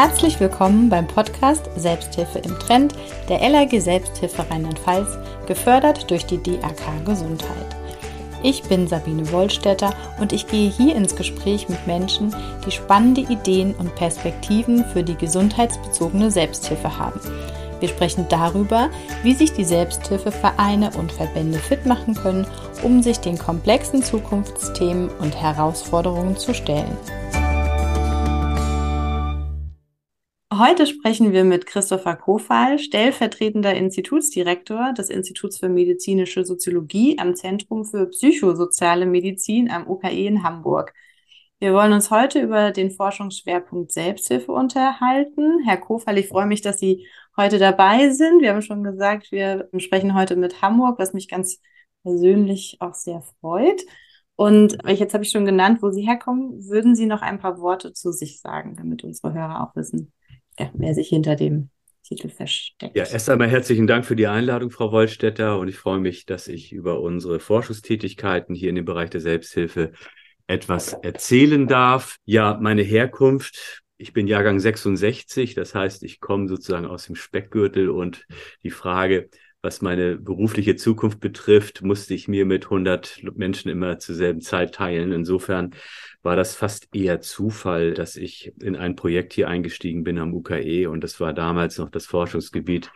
Herzlich 0.00 0.38
willkommen 0.38 0.88
beim 0.88 1.08
Podcast 1.08 1.68
Selbsthilfe 1.74 2.38
im 2.38 2.56
Trend 2.60 2.94
der 3.28 3.40
LAG 3.48 3.80
Selbsthilfe 3.80 4.48
Rheinland-Pfalz, 4.48 5.18
gefördert 5.48 6.08
durch 6.08 6.24
die 6.24 6.40
DAK 6.40 7.04
Gesundheit. 7.04 7.66
Ich 8.44 8.62
bin 8.62 8.86
Sabine 8.86 9.32
Wollstetter 9.32 9.92
und 10.20 10.32
ich 10.32 10.46
gehe 10.46 10.70
hier 10.70 10.94
ins 10.94 11.16
Gespräch 11.16 11.68
mit 11.68 11.84
Menschen, 11.88 12.32
die 12.64 12.70
spannende 12.70 13.22
Ideen 13.22 13.74
und 13.74 13.92
Perspektiven 13.96 14.84
für 14.84 15.02
die 15.02 15.16
gesundheitsbezogene 15.16 16.30
Selbsthilfe 16.30 16.96
haben. 16.96 17.20
Wir 17.80 17.88
sprechen 17.88 18.24
darüber, 18.28 18.90
wie 19.24 19.34
sich 19.34 19.52
die 19.52 19.64
Selbsthilfevereine 19.64 20.92
und 20.96 21.10
Verbände 21.10 21.58
fit 21.58 21.86
machen 21.86 22.14
können, 22.14 22.46
um 22.84 23.02
sich 23.02 23.18
den 23.18 23.36
komplexen 23.36 24.04
Zukunftsthemen 24.04 25.08
und 25.18 25.34
Herausforderungen 25.34 26.36
zu 26.36 26.54
stellen. 26.54 26.96
Heute 30.58 30.88
sprechen 30.88 31.32
wir 31.32 31.44
mit 31.44 31.66
Christopher 31.66 32.16
Kofal, 32.16 32.80
stellvertretender 32.80 33.74
Institutsdirektor 33.74 34.92
des 34.92 35.08
Instituts 35.08 35.58
für 35.58 35.68
medizinische 35.68 36.44
Soziologie 36.44 37.16
am 37.20 37.36
Zentrum 37.36 37.84
für 37.84 38.06
psychosoziale 38.06 39.06
Medizin 39.06 39.70
am 39.70 39.88
UKE 39.88 40.26
in 40.26 40.42
Hamburg. 40.42 40.94
Wir 41.60 41.74
wollen 41.74 41.92
uns 41.92 42.10
heute 42.10 42.40
über 42.40 42.72
den 42.72 42.90
Forschungsschwerpunkt 42.90 43.92
Selbsthilfe 43.92 44.50
unterhalten. 44.50 45.60
Herr 45.64 45.76
Kofal, 45.76 46.18
ich 46.18 46.26
freue 46.26 46.46
mich, 46.46 46.60
dass 46.60 46.80
Sie 46.80 47.06
heute 47.36 47.60
dabei 47.60 48.10
sind. 48.10 48.42
Wir 48.42 48.50
haben 48.50 48.62
schon 48.62 48.82
gesagt, 48.82 49.30
wir 49.30 49.68
sprechen 49.78 50.16
heute 50.16 50.34
mit 50.34 50.60
Hamburg, 50.60 50.98
was 50.98 51.12
mich 51.12 51.28
ganz 51.28 51.60
persönlich 52.02 52.78
auch 52.80 52.94
sehr 52.94 53.22
freut. 53.40 53.82
Und 54.34 54.76
jetzt 54.88 55.14
habe 55.14 55.22
ich 55.22 55.30
schon 55.30 55.46
genannt, 55.46 55.82
wo 55.82 55.92
Sie 55.92 56.04
herkommen. 56.04 56.68
Würden 56.68 56.96
Sie 56.96 57.06
noch 57.06 57.22
ein 57.22 57.38
paar 57.38 57.60
Worte 57.60 57.92
zu 57.92 58.10
sich 58.10 58.40
sagen, 58.40 58.74
damit 58.76 59.04
unsere 59.04 59.32
Hörer 59.32 59.62
auch 59.62 59.76
wissen, 59.76 60.12
ja, 60.58 60.94
sich 60.94 61.08
hinter 61.08 61.36
dem 61.36 61.70
Titel 62.02 62.28
versteckt. 62.28 62.96
Ja, 62.96 63.04
erst 63.04 63.28
einmal 63.28 63.48
herzlichen 63.48 63.86
Dank 63.86 64.06
für 64.06 64.16
die 64.16 64.26
Einladung, 64.26 64.70
Frau 64.70 64.92
Wollstetter. 64.92 65.58
Und 65.58 65.68
ich 65.68 65.76
freue 65.76 66.00
mich, 66.00 66.24
dass 66.26 66.48
ich 66.48 66.72
über 66.72 67.00
unsere 67.00 67.38
Forschungstätigkeiten 67.38 68.54
hier 68.54 68.70
in 68.70 68.76
dem 68.76 68.84
Bereich 68.84 69.10
der 69.10 69.20
Selbsthilfe 69.20 69.92
etwas 70.46 70.94
erzählen 70.94 71.66
darf. 71.66 72.16
Ja, 72.24 72.58
meine 72.60 72.82
Herkunft. 72.82 73.82
Ich 73.98 74.12
bin 74.12 74.28
Jahrgang 74.28 74.60
66, 74.60 75.54
das 75.54 75.74
heißt, 75.74 76.04
ich 76.04 76.20
komme 76.20 76.48
sozusagen 76.48 76.86
aus 76.86 77.06
dem 77.06 77.16
Speckgürtel 77.16 77.90
und 77.90 78.26
die 78.62 78.70
Frage, 78.70 79.28
was 79.60 79.82
meine 79.82 80.16
berufliche 80.16 80.76
Zukunft 80.76 81.18
betrifft, 81.20 81.82
musste 81.82 82.14
ich 82.14 82.28
mir 82.28 82.46
mit 82.46 82.64
100 82.64 83.22
Menschen 83.34 83.70
immer 83.70 83.98
zur 83.98 84.14
selben 84.14 84.40
Zeit 84.40 84.74
teilen. 84.74 85.10
Insofern 85.10 85.74
war 86.22 86.36
das 86.36 86.54
fast 86.54 86.94
eher 86.94 87.20
Zufall, 87.20 87.94
dass 87.94 88.16
ich 88.16 88.52
in 88.60 88.76
ein 88.76 88.94
Projekt 88.94 89.32
hier 89.32 89.48
eingestiegen 89.48 90.04
bin 90.04 90.18
am 90.18 90.32
UKE 90.32 90.88
und 90.88 91.02
das 91.02 91.18
war 91.20 91.32
damals 91.32 91.78
noch 91.78 91.90
das 91.90 92.06
Forschungsgebiet 92.06 92.90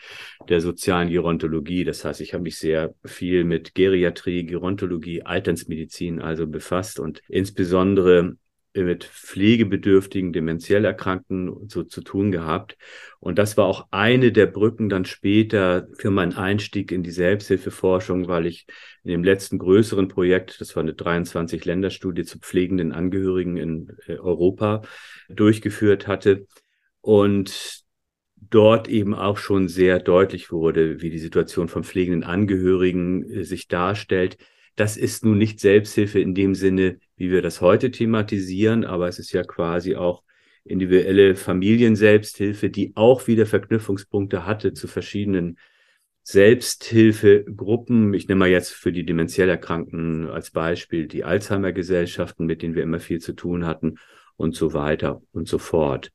der 0.49 0.61
sozialen 0.61 1.11
Gerontologie. 1.11 1.85
Das 1.85 2.05
heißt, 2.05 2.21
ich 2.21 2.33
habe 2.33 2.45
mich 2.45 2.59
sehr 2.59 2.95
viel 3.05 3.45
mit 3.45 3.75
Geriatrie, 3.75 4.45
Gerontologie, 4.45 5.23
Alternsmedizin 5.23 6.21
also 6.21 6.47
befasst 6.47 7.01
und 7.01 7.23
insbesondere 7.29 8.37
mit 8.75 9.05
pflegebedürftigen, 9.05 10.33
dementiell 10.33 10.85
Erkrankten 10.85 11.69
so 11.69 11.83
zu 11.83 12.01
tun 12.01 12.33
gehabt. 12.33 12.77
Und 13.21 13.39
das 13.39 13.57
war 13.57 13.67
auch 13.67 13.89
eine 13.91 14.33
der 14.33 14.47
Brücken 14.47 14.89
dann 14.89 15.05
später 15.05 15.89
für 15.99 16.11
meinen 16.11 16.33
Einstieg 16.33 16.91
in 16.91 17.03
die 17.03 17.11
Selbsthilfeforschung, 17.11 18.29
weil 18.29 18.47
ich 18.47 18.67
in 19.05 19.11
dem 19.11 19.25
letzten 19.25 19.59
größeren 19.59 20.09
Projekt, 20.09 20.61
das 20.61 20.75
war 20.75 20.83
eine 20.83 20.93
23-Länder-Studie 20.93 22.25
zu 22.25 22.39
pflegenden 22.39 22.93
Angehörigen 22.93 23.57
in 23.57 23.97
äh, 24.07 24.17
Europa, 24.17 24.83
durchgeführt 25.29 26.07
hatte. 26.07 26.47
Und 27.01 27.83
dort 28.51 28.89
eben 28.89 29.15
auch 29.15 29.39
schon 29.39 29.69
sehr 29.69 29.99
deutlich 29.99 30.51
wurde, 30.51 31.01
wie 31.01 31.11
die 31.11 31.19
Situation 31.19 31.69
von 31.69 31.85
pflegenden 31.85 32.25
Angehörigen 32.25 33.31
äh, 33.31 33.45
sich 33.45 33.69
darstellt. 33.69 34.39
Das 34.77 34.97
ist 34.97 35.25
nun 35.25 35.39
nicht 35.39 35.61
Selbsthilfe 35.61 36.21
in 36.21 36.35
dem 36.35 36.55
Sinne, 36.55 36.99
wie 37.17 37.31
wir 37.31 37.43
das 37.43 37.61
heute 37.61 37.91
thematisieren, 37.91 38.85
aber 38.85 39.09
es 39.09 39.19
ist 39.19 39.33
ja 39.33 39.43
quasi 39.43 39.97
auch 39.97 40.23
individuelle 40.65 41.35
Familienselbsthilfe, 41.35 42.71
die 42.71 42.93
auch 42.95 43.27
wieder 43.27 43.47
Verknüpfungspunkte 43.47 44.47
hatte 44.47 44.73
zu 44.73 44.87
verschiedenen 44.87 45.59
Selbsthilfegruppen. 46.23 48.15
Ich 48.15 48.29
nehme 48.29 48.41
mal 48.41 48.49
jetzt 48.49 48.73
für 48.73 48.93
die 48.93 49.05
demenziell 49.05 49.49
Erkrankten 49.49 50.29
als 50.29 50.53
Beispiel 50.53 51.09
die 51.09 51.25
Alzheimer-Gesellschaften, 51.25 52.47
mit 52.47 52.63
denen 52.63 52.75
wir 52.75 52.85
immer 52.85 53.01
viel 53.01 53.19
zu 53.19 53.33
tun 53.33 53.67
hatten 53.67 53.97
und 54.37 54.55
so 54.55 54.73
weiter 54.73 55.21
und 55.33 55.49
so 55.49 55.59
fort. 55.59 56.13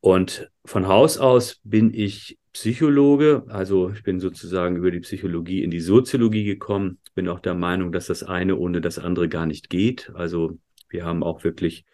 Und 0.00 0.50
von 0.64 0.88
Haus 0.88 1.18
aus 1.18 1.60
bin 1.62 1.94
ich 1.94 2.39
Psychologe, 2.52 3.44
also 3.46 3.90
ich 3.90 4.02
bin 4.02 4.18
sozusagen 4.18 4.76
über 4.76 4.90
die 4.90 5.00
Psychologie 5.00 5.62
in 5.62 5.70
die 5.70 5.80
Soziologie 5.80 6.44
gekommen, 6.44 6.98
bin 7.14 7.28
auch 7.28 7.40
der 7.40 7.54
Meinung, 7.54 7.92
dass 7.92 8.06
das 8.06 8.24
eine 8.24 8.56
ohne 8.56 8.80
das 8.80 8.98
andere 8.98 9.28
gar 9.28 9.46
nicht 9.46 9.70
geht. 9.70 10.10
Also 10.14 10.58
wir 10.88 11.04
haben 11.04 11.22
auch 11.22 11.44
wirklich 11.44 11.84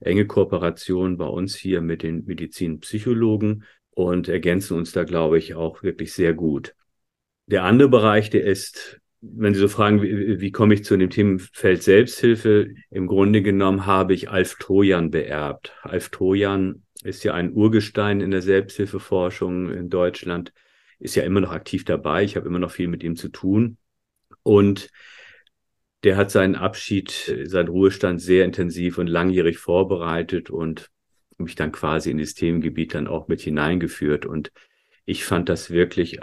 enge 0.00 0.26
Kooperation 0.26 1.18
bei 1.18 1.26
uns 1.26 1.54
hier 1.54 1.82
mit 1.82 2.02
den 2.02 2.24
Medizinpsychologen 2.24 3.64
und 3.90 4.28
ergänzen 4.28 4.76
uns 4.76 4.92
da, 4.92 5.04
glaube 5.04 5.38
ich, 5.38 5.54
auch 5.54 5.82
wirklich 5.82 6.12
sehr 6.12 6.32
gut. 6.32 6.74
Der 7.46 7.64
andere 7.64 7.88
Bereich, 7.88 8.30
der 8.30 8.44
ist, 8.44 9.00
wenn 9.20 9.54
Sie 9.54 9.60
so 9.60 9.68
fragen, 9.68 10.02
wie, 10.02 10.40
wie 10.40 10.52
komme 10.52 10.74
ich 10.74 10.84
zu 10.84 10.96
dem 10.96 11.10
Themenfeld 11.10 11.82
Selbsthilfe? 11.82 12.74
Im 12.90 13.06
Grunde 13.06 13.42
genommen 13.42 13.86
habe 13.86 14.14
ich 14.14 14.30
Alf 14.30 14.54
Trojan 14.54 15.10
beerbt. 15.10 15.72
Alf 15.82 16.10
Trojan 16.10 16.82
ist 17.04 17.24
ja 17.24 17.34
ein 17.34 17.52
Urgestein 17.52 18.20
in 18.20 18.30
der 18.30 18.42
Selbsthilfeforschung 18.42 19.70
in 19.70 19.88
Deutschland, 19.88 20.52
ist 20.98 21.14
ja 21.14 21.22
immer 21.22 21.40
noch 21.40 21.52
aktiv 21.52 21.84
dabei. 21.84 22.24
Ich 22.24 22.36
habe 22.36 22.48
immer 22.48 22.58
noch 22.58 22.72
viel 22.72 22.88
mit 22.88 23.02
ihm 23.02 23.16
zu 23.16 23.28
tun. 23.28 23.78
Und 24.42 24.90
der 26.04 26.16
hat 26.16 26.30
seinen 26.30 26.54
Abschied, 26.54 27.10
seinen 27.44 27.68
Ruhestand 27.68 28.20
sehr 28.20 28.44
intensiv 28.44 28.98
und 28.98 29.06
langjährig 29.06 29.58
vorbereitet 29.58 30.50
und 30.50 30.90
mich 31.38 31.54
dann 31.54 31.72
quasi 31.72 32.10
in 32.10 32.18
das 32.18 32.34
Themengebiet 32.34 32.94
dann 32.94 33.06
auch 33.06 33.28
mit 33.28 33.40
hineingeführt. 33.40 34.26
Und 34.26 34.52
ich 35.04 35.24
fand 35.24 35.48
das 35.48 35.70
wirklich 35.70 36.18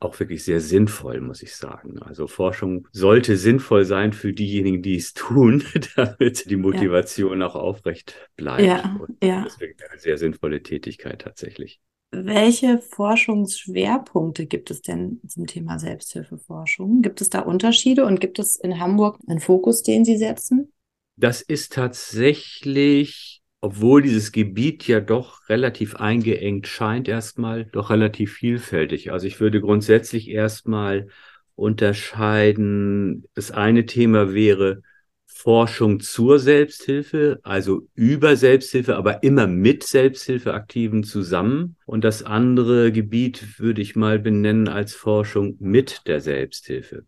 auch 0.00 0.18
wirklich 0.20 0.44
sehr 0.44 0.60
sinnvoll, 0.60 1.20
muss 1.20 1.42
ich 1.42 1.54
sagen. 1.56 1.98
Also 2.00 2.26
Forschung 2.26 2.86
sollte 2.92 3.36
sinnvoll 3.36 3.84
sein 3.84 4.12
für 4.12 4.32
diejenigen, 4.32 4.82
die 4.82 4.96
es 4.96 5.12
tun, 5.14 5.64
damit 5.96 6.48
die 6.48 6.56
Motivation 6.56 7.40
ja. 7.40 7.46
auch 7.46 7.54
aufrecht 7.56 8.30
bleibt. 8.36 8.62
Ja, 8.62 8.96
Und 9.00 9.22
ja. 9.22 9.44
Das 9.44 9.54
ist 9.54 9.60
wirklich 9.60 9.90
eine 9.90 9.98
sehr 9.98 10.18
sinnvolle 10.18 10.62
Tätigkeit 10.62 11.22
tatsächlich. 11.22 11.80
Welche 12.10 12.78
Forschungsschwerpunkte 12.78 14.46
gibt 14.46 14.70
es 14.70 14.80
denn 14.80 15.20
zum 15.26 15.46
Thema 15.46 15.78
Selbsthilfeforschung? 15.78 17.02
Gibt 17.02 17.20
es 17.20 17.28
da 17.28 17.40
Unterschiede 17.40 18.06
und 18.06 18.18
gibt 18.18 18.38
es 18.38 18.56
in 18.56 18.80
Hamburg 18.80 19.18
einen 19.26 19.40
Fokus, 19.40 19.82
den 19.82 20.06
Sie 20.06 20.16
setzen? 20.16 20.72
Das 21.16 21.42
ist 21.42 21.72
tatsächlich 21.74 23.37
obwohl 23.60 24.02
dieses 24.02 24.32
Gebiet 24.32 24.86
ja 24.86 25.00
doch 25.00 25.48
relativ 25.48 25.96
eingeengt 25.96 26.66
scheint, 26.66 27.08
erstmal 27.08 27.64
doch 27.66 27.90
relativ 27.90 28.32
vielfältig. 28.34 29.10
Also 29.12 29.26
ich 29.26 29.40
würde 29.40 29.60
grundsätzlich 29.60 30.28
erstmal 30.30 31.08
unterscheiden. 31.56 33.24
Das 33.34 33.50
eine 33.50 33.84
Thema 33.86 34.32
wäre 34.32 34.82
Forschung 35.26 36.00
zur 36.00 36.38
Selbsthilfe, 36.38 37.40
also 37.42 37.86
über 37.94 38.36
Selbsthilfe, 38.36 38.96
aber 38.96 39.22
immer 39.22 39.46
mit 39.46 39.84
Selbsthilfeaktiven 39.84 41.04
zusammen. 41.04 41.76
Und 41.84 42.04
das 42.04 42.22
andere 42.22 42.92
Gebiet 42.92 43.58
würde 43.58 43.82
ich 43.82 43.96
mal 43.96 44.18
benennen 44.18 44.68
als 44.68 44.94
Forschung 44.94 45.56
mit 45.58 46.06
der 46.06 46.20
Selbsthilfe. 46.20 47.06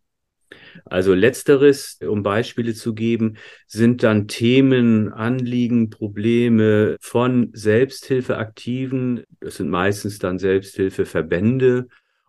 Also 0.84 1.14
letzteres, 1.14 1.98
um 2.06 2.22
Beispiele 2.22 2.74
zu 2.74 2.94
geben, 2.94 3.36
sind 3.66 4.02
dann 4.02 4.28
Themen, 4.28 5.12
Anliegen, 5.12 5.90
Probleme 5.90 6.96
von 7.00 7.50
Selbsthilfeaktiven. 7.52 9.24
Das 9.40 9.56
sind 9.56 9.70
meistens 9.70 10.18
dann 10.18 10.38
Selbsthilfeverbände 10.38 11.88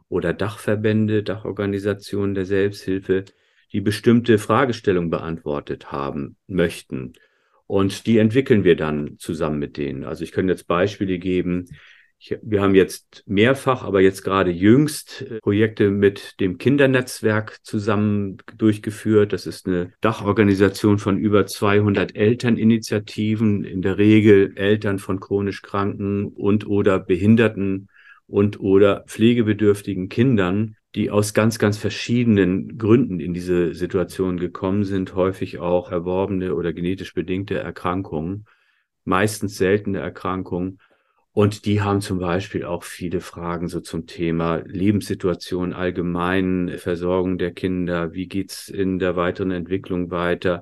oder 0.09 0.33
Dachverbände, 0.33 1.23
Dachorganisationen 1.23 2.35
der 2.35 2.45
Selbsthilfe, 2.45 3.25
die 3.71 3.81
bestimmte 3.81 4.37
Fragestellungen 4.37 5.09
beantwortet 5.09 5.91
haben 5.91 6.35
möchten. 6.47 7.13
Und 7.67 8.05
die 8.05 8.17
entwickeln 8.17 8.65
wir 8.65 8.75
dann 8.75 9.17
zusammen 9.17 9.57
mit 9.57 9.77
denen. 9.77 10.03
Also 10.03 10.25
ich 10.25 10.33
könnte 10.33 10.51
jetzt 10.51 10.67
Beispiele 10.67 11.17
geben. 11.19 11.69
Ich, 12.23 12.37
wir 12.43 12.61
haben 12.61 12.75
jetzt 12.75 13.23
mehrfach, 13.25 13.83
aber 13.83 13.99
jetzt 13.99 14.21
gerade 14.23 14.51
jüngst 14.51 15.23
äh, 15.23 15.39
Projekte 15.39 15.89
mit 15.89 16.39
dem 16.39 16.59
Kindernetzwerk 16.59 17.57
zusammen 17.63 18.37
durchgeführt. 18.57 19.33
Das 19.33 19.47
ist 19.47 19.65
eine 19.65 19.91
Dachorganisation 20.01 20.99
von 20.99 21.17
über 21.17 21.47
200 21.47 22.15
Elterninitiativen, 22.15 23.63
in 23.63 23.81
der 23.81 23.97
Regel 23.97 24.55
Eltern 24.55 24.99
von 24.99 25.19
chronisch 25.19 25.63
kranken 25.63 26.27
und 26.27 26.67
oder 26.67 26.99
behinderten 26.99 27.89
und 28.27 28.59
oder 28.59 29.03
pflegebedürftigen 29.07 30.07
Kindern, 30.07 30.75
die 30.93 31.09
aus 31.09 31.33
ganz, 31.33 31.57
ganz 31.57 31.79
verschiedenen 31.79 32.77
Gründen 32.77 33.19
in 33.19 33.33
diese 33.33 33.73
Situation 33.73 34.37
gekommen 34.37 34.83
sind, 34.83 35.15
häufig 35.15 35.57
auch 35.57 35.89
erworbene 35.91 36.53
oder 36.53 36.71
genetisch 36.71 37.15
bedingte 37.15 37.57
Erkrankungen, 37.57 38.45
meistens 39.05 39.57
seltene 39.57 39.97
Erkrankungen 39.97 40.77
Und 41.33 41.65
die 41.65 41.81
haben 41.81 42.01
zum 42.01 42.19
Beispiel 42.19 42.65
auch 42.65 42.83
viele 42.83 43.21
Fragen 43.21 43.69
so 43.69 43.79
zum 43.79 44.05
Thema 44.05 44.57
Lebenssituation 44.65 45.71
allgemein, 45.71 46.73
Versorgung 46.77 47.37
der 47.37 47.51
Kinder, 47.51 48.13
wie 48.13 48.27
geht's 48.27 48.67
in 48.67 48.99
der 48.99 49.15
weiteren 49.15 49.51
Entwicklung 49.51 50.11
weiter, 50.11 50.61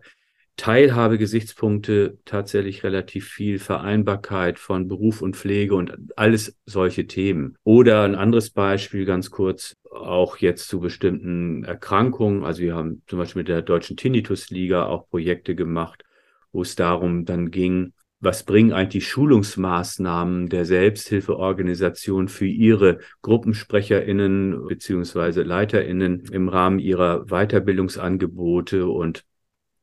Teilhabegesichtspunkte 0.57 2.19
tatsächlich 2.25 2.83
relativ 2.83 3.29
viel, 3.29 3.59
Vereinbarkeit 3.59 4.59
von 4.59 4.89
Beruf 4.89 5.21
und 5.21 5.37
Pflege 5.37 5.73
und 5.73 5.97
alles 6.17 6.59
solche 6.65 7.07
Themen. 7.07 7.55
Oder 7.63 8.03
ein 8.03 8.15
anderes 8.15 8.49
Beispiel 8.51 9.05
ganz 9.05 9.31
kurz, 9.31 9.73
auch 9.89 10.37
jetzt 10.37 10.67
zu 10.67 10.81
bestimmten 10.81 11.63
Erkrankungen. 11.63 12.43
Also 12.43 12.61
wir 12.61 12.75
haben 12.75 13.01
zum 13.07 13.19
Beispiel 13.19 13.39
mit 13.39 13.47
der 13.47 13.61
Deutschen 13.61 13.95
Tinnitus-Liga 13.95 14.85
auch 14.85 15.09
Projekte 15.09 15.55
gemacht, 15.55 16.03
wo 16.51 16.61
es 16.61 16.75
darum 16.75 17.23
dann 17.23 17.51
ging, 17.51 17.93
was 18.19 18.43
bringen 18.43 18.73
eigentlich 18.73 19.07
Schulungsmaßnahmen 19.07 20.49
der 20.49 20.65
Selbsthilfeorganisation 20.65 22.27
für 22.27 22.47
ihre 22.47 22.99
GruppensprecherInnen 23.21 24.67
beziehungsweise 24.67 25.43
LeiterInnen 25.43 26.25
im 26.31 26.49
Rahmen 26.49 26.79
ihrer 26.79 27.25
Weiterbildungsangebote 27.27 28.87
und 28.87 29.23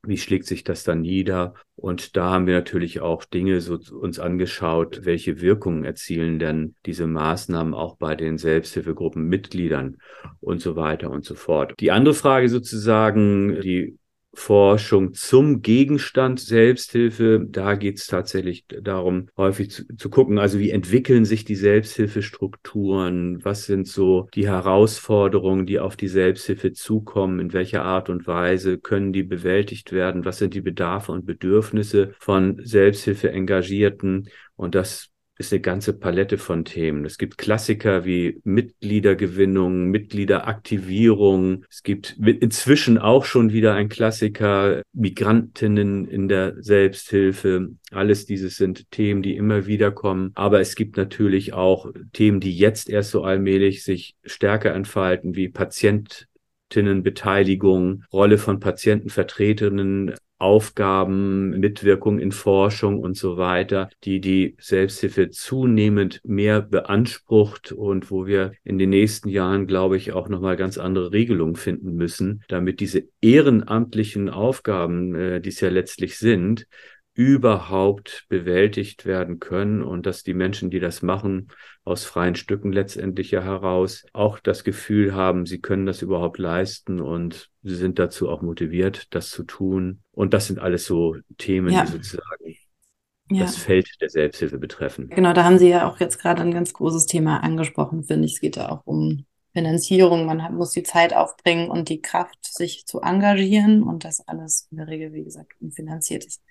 wie 0.06 0.19
schlägt 0.19 0.47
sich 0.47 0.62
das 0.62 0.85
dann 0.85 1.00
nieder? 1.00 1.55
Und 1.75 2.17
da 2.17 2.31
haben 2.31 2.47
wir 2.47 2.55
natürlich 2.55 3.00
auch 3.00 3.25
Dinge 3.25 3.61
so 3.61 3.79
uns 3.93 4.21
angeschaut, 4.21 5.00
welche 5.05 5.41
Wirkungen 5.41 5.85
erzielen 5.85 6.39
denn 6.39 6.75
diese 6.87 7.06
Maßnahmen 7.06 7.75
auch 7.75 7.97
bei 7.97 8.15
den 8.15 8.39
Selbsthilfegruppenmitgliedern 8.39 9.99
und 10.41 10.61
so 10.61 10.77
weiter 10.77 11.11
und 11.11 11.25
so 11.25 11.35
fort. 11.35 11.75
Die 11.81 11.91
andere 11.91 12.15
Frage 12.15 12.49
sozusagen, 12.49 13.61
die 13.61 13.99
Forschung 14.38 15.15
zum 15.15 15.62
Gegenstand 15.62 16.41
Selbsthilfe. 16.41 17.44
Da 17.49 17.75
geht 17.75 17.99
es 17.99 18.06
tatsächlich 18.06 18.65
darum, 18.67 19.29
häufig 19.37 19.71
zu, 19.71 19.85
zu, 19.97 20.11
gucken, 20.11 20.38
also 20.38 20.59
wie 20.59 20.71
entwickeln 20.71 21.25
sich 21.25 21.44
die 21.44 21.55
Selbsthilfestrukturen, 21.56 23.44
was 23.44 23.65
sind 23.65 23.88
so 23.88 24.29
die 24.35 24.47
Herausforderungen, 24.47 25.67
die 25.67 25.81
auf 25.81 25.97
die 25.97 26.09
Selbsthilfe 26.09 26.73
zukommen, 26.73 27.41
in 27.41 27.53
welcher 27.53 27.85
Art 27.85 28.09
und 28.11 28.27
Weise 28.27 28.79
können 28.79 29.12
die 29.12 29.23
bewältigt 29.23 29.93
werden, 29.93 30.25
was 30.25 30.39
sind 30.39 30.55
die 30.55 30.61
Bedarfe 30.61 31.12
und 31.12 31.27
Bedürfnisse 31.27 32.15
von 32.19 32.61
Selbsthilfe-Engagierten. 32.62 34.29
Und 34.56 34.75
das 34.75 35.11
ist 35.38 35.53
eine 35.53 35.61
ganze 35.61 35.93
Palette 35.93 36.38
von 36.38 36.65
Themen. 36.65 37.05
Es 37.05 37.19
gibt 37.19 37.37
Klassiker 37.37 38.05
wie 38.05 38.41
Mitgliedergewinnung, 38.44 39.91
Mitgliederaktivierung. 39.91 41.65
Es 41.71 41.83
gibt 41.83 42.17
inzwischen 42.19 42.99
auch 42.99 43.27
schon 43.27 43.53
wieder 43.53 43.75
ein 43.75 43.88
Klassiker, 43.88 44.83
Migrantinnen 44.93 46.06
in 46.06 46.29
der 46.29 46.62
Selbsthilfe. 46.62 47.71
Alles 47.91 48.25
dieses 48.25 48.56
sind 48.56 48.88
Themen, 48.91 49.23
die 49.23 49.37
immer 49.37 49.67
wieder 49.67 49.91
kommen. 49.91 50.31
Aber 50.35 50.61
es 50.61 50.75
gibt 50.75 50.97
natürlich 50.97 51.53
auch 51.53 51.93
Themen, 52.12 52.41
die 52.41 52.56
jetzt 52.56 52.89
erst 52.89 53.11
so 53.11 53.23
allmählich 53.23 53.85
sich 53.85 54.15
stärker 54.25 54.75
entfalten, 54.75 55.37
wie 55.37 55.50
Patientinnenbeteiligung, 55.50 58.05
Rolle 58.12 58.39
von 58.39 58.59
Patientenvertreterinnen, 58.59 60.15
Aufgaben, 60.38 61.50
Mitwirkung 61.59 62.19
in 62.19 62.33
Forschung 62.33 62.99
und 62.99 63.17
so 63.17 63.37
weiter, 63.37 63.88
die 64.05 64.21
die 64.21 64.56
Selbsthilfe 64.59 65.31
zunehmend 65.31 66.21
mehr 66.25 66.61
beansprucht 66.61 67.73
und 67.73 68.11
wo 68.11 68.27
wir 68.27 68.53
in 68.62 68.79
den 68.79 68.91
nächsten 68.91 69.29
Jahren, 69.29 69.67
glaube 69.67 69.97
ich, 69.97 70.12
auch 70.12 70.29
nochmal 70.29 70.56
ganz 70.56 70.79
andere 70.79 71.12
Regelungen 71.12 71.56
finden 71.56 71.94
müssen, 71.94 72.43
damit 72.49 72.81
diese 72.81 73.05
ehrenamtlichen 73.21 74.29
Aufgaben, 74.29 75.15
äh, 75.15 75.41
die 75.41 75.49
es 75.49 75.61
ja 75.61 75.71
letztlich 75.71 76.19
sind, 76.19 76.67
überhaupt 77.17 78.27
bewältigt 78.29 79.07
werden 79.07 79.41
können 79.41 79.83
und 79.83 80.05
dass 80.05 80.23
die 80.23 80.35
Menschen, 80.35 80.69
die 80.69 80.81
das 80.81 81.01
machen, 81.01 81.49
aus 81.83 82.05
freien 82.05 82.35
Stücken 82.35 82.73
letztendlich 82.73 83.31
ja 83.31 83.43
heraus 83.43 84.05
auch 84.13 84.39
das 84.39 84.65
Gefühl 84.65 85.15
haben, 85.15 85.47
sie 85.47 85.63
können 85.63 85.87
das 85.87 86.03
überhaupt 86.03 86.37
leisten 86.37 87.01
und 87.01 87.49
sie 87.63 87.75
sind 87.75 87.99
dazu 87.99 88.29
auch 88.29 88.43
motiviert, 88.43 89.15
das 89.15 89.31
zu 89.31 89.45
tun. 89.45 90.03
Und 90.13 90.35
das 90.35 90.47
sind 90.47 90.59
alles 90.59 90.85
so 90.85 91.17
Themen, 91.39 91.73
ja. 91.73 91.87
die 91.87 91.93
sozusagen 91.93 92.55
ja. 93.31 93.45
das 93.45 93.57
Feld 93.57 93.89
der 94.03 94.11
Selbsthilfe 94.11 94.59
betreffen. 94.59 95.09
Genau, 95.09 95.33
da 95.33 95.45
haben 95.45 95.59
Sie 95.59 95.71
ja 95.71 95.89
auch 95.89 95.99
jetzt 95.99 96.19
gerade 96.19 96.43
ein 96.43 96.53
ganz 96.53 96.75
großes 96.75 97.07
Thema 97.07 97.43
angesprochen, 97.43 98.05
finde 98.05 98.27
ich. 98.27 98.35
Es 98.35 98.41
geht 98.41 98.59
da 98.59 98.69
auch 98.69 98.83
um 98.85 99.25
Finanzierung. 99.55 100.27
Man 100.27 100.43
hat, 100.43 100.53
muss 100.53 100.73
die 100.73 100.83
Zeit 100.83 101.15
aufbringen 101.15 101.71
und 101.71 101.89
die 101.89 102.03
Kraft, 102.03 102.37
sich 102.43 102.85
zu 102.85 103.01
engagieren 103.01 103.83
und 103.83 104.05
das 104.05 104.21
alles 104.29 104.69
in 104.71 104.77
der 104.77 104.89
Regel, 104.89 105.15
wie 105.15 105.25
gesagt, 105.25 105.55
unfinanziert 105.61 106.27
ist. 106.27 106.43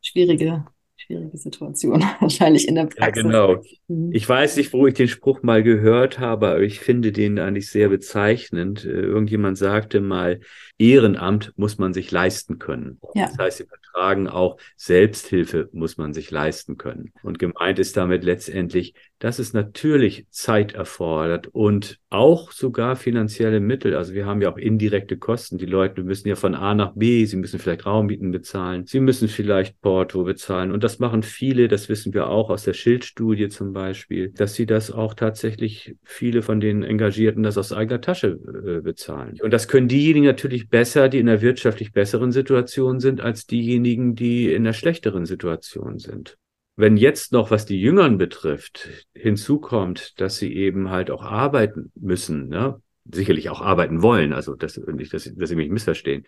Schwierige 0.00 0.64
schwierige 1.08 1.38
Situation 1.38 2.02
wahrscheinlich 2.20 2.68
in 2.68 2.74
der 2.74 2.86
Praxis. 2.86 3.00
Ja, 3.00 3.10
genau. 3.10 3.62
Mhm. 3.88 4.10
Ich 4.12 4.28
weiß 4.28 4.56
nicht, 4.56 4.72
wo 4.72 4.86
ich 4.86 4.94
den 4.94 5.08
Spruch 5.08 5.42
mal 5.42 5.62
gehört 5.62 6.18
habe, 6.18 6.48
aber 6.48 6.60
ich 6.60 6.80
finde 6.80 7.12
den 7.12 7.38
eigentlich 7.38 7.70
sehr 7.70 7.88
bezeichnend. 7.88 8.84
Äh, 8.84 8.90
irgendjemand 8.90 9.56
sagte 9.58 10.00
mal, 10.00 10.40
Ehrenamt 10.76 11.52
muss 11.56 11.78
man 11.78 11.94
sich 11.94 12.10
leisten 12.10 12.58
können. 12.58 13.00
Ja. 13.14 13.26
Das 13.26 13.38
heißt, 13.38 13.60
im 13.60 13.68
Vertragen 13.68 14.28
auch 14.28 14.58
Selbsthilfe 14.76 15.68
muss 15.72 15.96
man 15.96 16.12
sich 16.12 16.30
leisten 16.30 16.76
können. 16.76 17.12
Und 17.22 17.38
gemeint 17.38 17.78
ist 17.78 17.96
damit 17.96 18.22
letztendlich, 18.22 18.94
dass 19.18 19.38
es 19.38 19.52
natürlich 19.52 20.26
Zeit 20.30 20.72
erfordert 20.72 21.48
und 21.48 21.98
auch 22.10 22.52
sogar 22.52 22.96
finanzielle 22.96 23.60
Mittel. 23.60 23.94
Also 23.94 24.14
wir 24.14 24.26
haben 24.26 24.40
ja 24.40 24.50
auch 24.50 24.56
indirekte 24.56 25.18
Kosten. 25.18 25.58
Die 25.58 25.66
Leute 25.66 26.02
müssen 26.02 26.28
ja 26.28 26.36
von 26.36 26.54
A 26.54 26.74
nach 26.74 26.92
B, 26.94 27.24
sie 27.24 27.36
müssen 27.36 27.58
vielleicht 27.58 27.84
Raummieten 27.84 28.30
bezahlen, 28.30 28.86
sie 28.86 29.00
müssen 29.00 29.28
vielleicht 29.28 29.80
Porto 29.80 30.24
bezahlen. 30.24 30.72
Und 30.72 30.84
das 30.84 30.98
machen 30.98 31.22
viele, 31.22 31.68
das 31.68 31.88
wissen 31.88 32.14
wir 32.14 32.28
auch 32.28 32.50
aus 32.50 32.64
der 32.64 32.74
Schildstudie 32.74 33.48
zum 33.48 33.72
Beispiel, 33.72 34.30
dass 34.30 34.54
sie 34.54 34.66
das 34.66 34.90
auch 34.90 35.14
tatsächlich, 35.14 35.96
viele 36.02 36.42
von 36.42 36.60
den 36.60 36.82
Engagierten 36.82 37.42
das 37.42 37.58
aus 37.58 37.72
eigener 37.72 38.00
Tasche 38.00 38.38
äh, 38.66 38.80
bezahlen. 38.80 39.38
Und 39.42 39.52
das 39.52 39.68
können 39.68 39.88
diejenigen 39.88 40.26
natürlich 40.26 40.68
besser, 40.68 41.08
die 41.08 41.18
in 41.18 41.28
einer 41.28 41.42
wirtschaftlich 41.42 41.92
besseren 41.92 42.32
Situation 42.32 43.00
sind, 43.00 43.20
als 43.20 43.46
diejenigen, 43.46 44.14
die 44.14 44.52
in 44.52 44.62
einer 44.62 44.72
schlechteren 44.72 45.26
Situation 45.26 45.98
sind. 45.98 46.38
Wenn 46.80 46.96
jetzt 46.96 47.32
noch, 47.32 47.50
was 47.50 47.66
die 47.66 47.80
Jüngeren 47.80 48.18
betrifft, 48.18 48.88
hinzukommt, 49.12 50.20
dass 50.20 50.36
sie 50.36 50.54
eben 50.54 50.90
halt 50.90 51.10
auch 51.10 51.24
arbeiten 51.24 51.90
müssen, 51.96 52.48
ne? 52.48 52.80
sicherlich 53.04 53.50
auch 53.50 53.60
arbeiten 53.60 54.00
wollen, 54.00 54.32
also 54.32 54.54
das, 54.54 54.80
dass, 55.10 55.28
dass 55.34 55.48
sie 55.48 55.56
mich 55.56 55.70
missverstehen, 55.70 56.24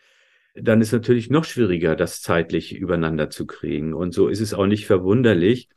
dann 0.56 0.80
ist 0.80 0.90
natürlich 0.90 1.30
noch 1.30 1.44
schwieriger, 1.44 1.94
das 1.94 2.20
zeitlich 2.20 2.74
übereinander 2.74 3.30
zu 3.30 3.46
kriegen. 3.46 3.94
Und 3.94 4.12
so 4.12 4.26
ist 4.26 4.40
es 4.40 4.52
auch 4.52 4.66
nicht 4.66 4.86
verwunderlich, 4.86 5.68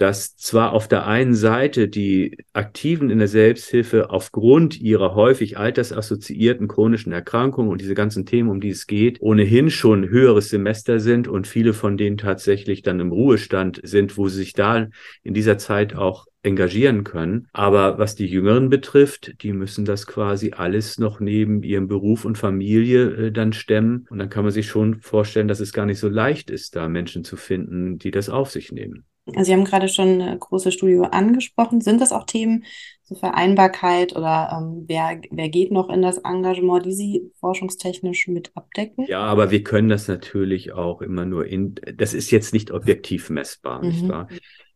dass 0.00 0.34
zwar 0.34 0.72
auf 0.72 0.88
der 0.88 1.06
einen 1.06 1.34
Seite 1.34 1.86
die 1.86 2.38
Aktiven 2.54 3.10
in 3.10 3.18
der 3.18 3.28
Selbsthilfe 3.28 4.08
aufgrund 4.08 4.80
ihrer 4.80 5.14
häufig 5.14 5.58
altersassoziierten 5.58 6.68
chronischen 6.68 7.12
Erkrankungen 7.12 7.70
und 7.70 7.82
diese 7.82 7.94
ganzen 7.94 8.24
Themen, 8.24 8.48
um 8.48 8.62
die 8.62 8.70
es 8.70 8.86
geht, 8.86 9.20
ohnehin 9.20 9.70
schon 9.70 10.08
höheres 10.08 10.48
Semester 10.48 11.00
sind 11.00 11.28
und 11.28 11.46
viele 11.46 11.74
von 11.74 11.98
denen 11.98 12.16
tatsächlich 12.16 12.80
dann 12.80 12.98
im 12.98 13.12
Ruhestand 13.12 13.78
sind, 13.82 14.16
wo 14.16 14.28
sie 14.28 14.38
sich 14.38 14.54
da 14.54 14.88
in 15.22 15.34
dieser 15.34 15.58
Zeit 15.58 15.94
auch 15.94 16.26
engagieren 16.42 17.04
können. 17.04 17.48
Aber 17.52 17.98
was 17.98 18.14
die 18.14 18.26
Jüngeren 18.26 18.70
betrifft, 18.70 19.42
die 19.42 19.52
müssen 19.52 19.84
das 19.84 20.06
quasi 20.06 20.52
alles 20.52 20.98
noch 20.98 21.20
neben 21.20 21.62
ihrem 21.62 21.88
Beruf 21.88 22.24
und 22.24 22.38
Familie 22.38 23.26
äh, 23.26 23.32
dann 23.32 23.52
stemmen. 23.52 24.06
Und 24.08 24.18
dann 24.18 24.30
kann 24.30 24.44
man 24.44 24.52
sich 24.52 24.66
schon 24.66 25.02
vorstellen, 25.02 25.48
dass 25.48 25.60
es 25.60 25.74
gar 25.74 25.84
nicht 25.84 25.98
so 25.98 26.08
leicht 26.08 26.48
ist, 26.48 26.74
da 26.74 26.88
Menschen 26.88 27.22
zu 27.22 27.36
finden, 27.36 27.98
die 27.98 28.10
das 28.10 28.30
auf 28.30 28.50
sich 28.50 28.72
nehmen. 28.72 29.04
Also 29.36 29.48
Sie 29.48 29.52
haben 29.52 29.64
gerade 29.64 29.88
schon 29.88 30.20
eine 30.20 30.38
große 30.38 30.72
Studie 30.72 31.00
angesprochen. 31.10 31.80
Sind 31.80 32.00
das 32.00 32.12
auch 32.12 32.24
Themen 32.24 32.64
zur 33.02 33.18
Vereinbarkeit 33.18 34.14
oder 34.14 34.56
ähm, 34.56 34.84
wer, 34.86 35.20
wer 35.30 35.48
geht 35.48 35.72
noch 35.72 35.88
in 35.88 36.02
das 36.02 36.18
Engagement, 36.18 36.86
die 36.86 36.92
Sie 36.92 37.30
forschungstechnisch 37.40 38.28
mit 38.28 38.52
abdecken? 38.54 39.06
Ja, 39.08 39.20
aber 39.20 39.50
wir 39.50 39.64
können 39.64 39.88
das 39.88 40.08
natürlich 40.08 40.72
auch 40.72 41.02
immer 41.02 41.24
nur 41.24 41.46
in, 41.46 41.74
das 41.96 42.14
ist 42.14 42.30
jetzt 42.30 42.52
nicht 42.52 42.70
objektiv 42.70 43.30
messbar, 43.30 43.82
mhm. 43.82 43.88
nicht 43.88 44.08
wahr? 44.08 44.28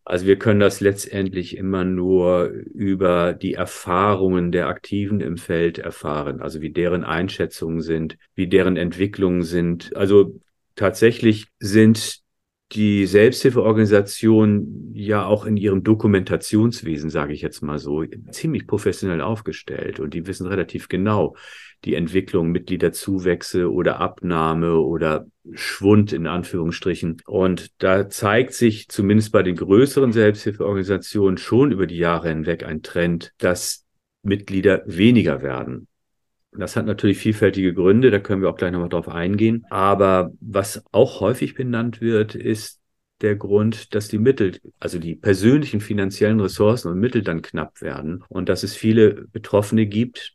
Also 0.06 0.26
wir 0.26 0.38
können 0.38 0.61
das 0.61 0.80
letztendlich 0.80 1.56
immer 1.56 1.84
nur 1.84 2.49
über 2.49 3.32
die 3.32 3.54
Erfahrungen 3.54 4.52
der 4.52 4.68
Aktiven 4.68 5.20
im 5.20 5.38
Feld 5.38 5.78
erfahren, 5.78 6.42
also 6.42 6.61
wie 6.61 6.70
deren 6.70 7.04
Einschätzungen 7.04 7.80
sind, 7.80 8.18
wie 8.34 8.46
deren 8.46 8.76
Entwicklungen 8.76 9.42
sind. 9.42 9.96
Also 9.96 10.38
tatsächlich 10.76 11.46
sind 11.58 12.24
die 12.73 13.06
Selbsthilfeorganisation 13.06 14.90
ja 14.94 15.25
auch 15.26 15.44
in 15.44 15.56
ihrem 15.56 15.85
Dokumentationswesen, 15.85 17.11
sage 17.11 17.33
ich 17.33 17.42
jetzt 17.42 17.62
mal 17.62 17.78
so, 17.78 18.04
ziemlich 18.30 18.66
professionell 18.66 19.21
aufgestellt 19.21 20.00
und 20.00 20.14
die 20.14 20.26
wissen 20.26 20.47
relativ 20.47 20.88
genau 20.88 21.37
die 21.85 21.94
Entwicklung, 21.94 22.50
Mitgliederzuwächse 22.50 23.71
oder 23.71 24.00
Abnahme 24.00 24.78
oder 24.78 25.26
Schwund 25.52 26.12
in 26.12 26.26
Anführungsstrichen. 26.26 27.18
Und 27.26 27.71
da 27.83 28.09
zeigt 28.09 28.54
sich 28.54 28.88
zumindest 28.88 29.33
bei 29.33 29.42
den 29.42 29.56
größeren 29.56 30.12
Selbsthilfeorganisationen 30.12 31.37
schon 31.37 31.73
über 31.73 31.87
die 31.87 31.99
Jahre 31.99 32.28
hinweg 32.28 32.64
ein 32.64 32.83
Trend, 32.83 33.33
dass 33.38 33.85
Mitglieder 34.23 34.83
weniger 34.87 35.42
werden. 35.42 35.87
Das 36.56 36.76
hat 36.76 36.87
natürlich 36.87 37.18
vielfältige 37.18 37.75
Gründe, 37.75 38.11
da 38.11 38.18
können 38.18 38.42
wir 38.42 38.49
auch 38.49 38.56
gleich 38.56 38.73
nochmal 38.73 38.88
drauf 38.88 39.08
eingehen. 39.08 39.64
Aber 39.70 40.32
was 40.40 40.84
auch 40.92 41.20
häufig 41.20 41.54
benannt 41.54 42.00
wird, 42.00 42.34
ist 42.34 42.80
der 43.20 43.37
Grund, 43.37 43.94
dass 43.94 44.08
die 44.08 44.18
Mittel, 44.18 44.58
also 44.78 44.99
die 44.99 45.16
persönlichen 45.16 45.80
finanziellen 45.80 46.40
Ressourcen 46.40 46.92
und 46.92 47.00
Mittel 47.00 47.23
dann 47.23 47.42
knapp 47.42 47.80
werden 47.80 48.23
und 48.28 48.49
dass 48.49 48.62
es 48.62 48.75
viele 48.75 49.26
Betroffene 49.32 49.87
gibt, 49.87 50.34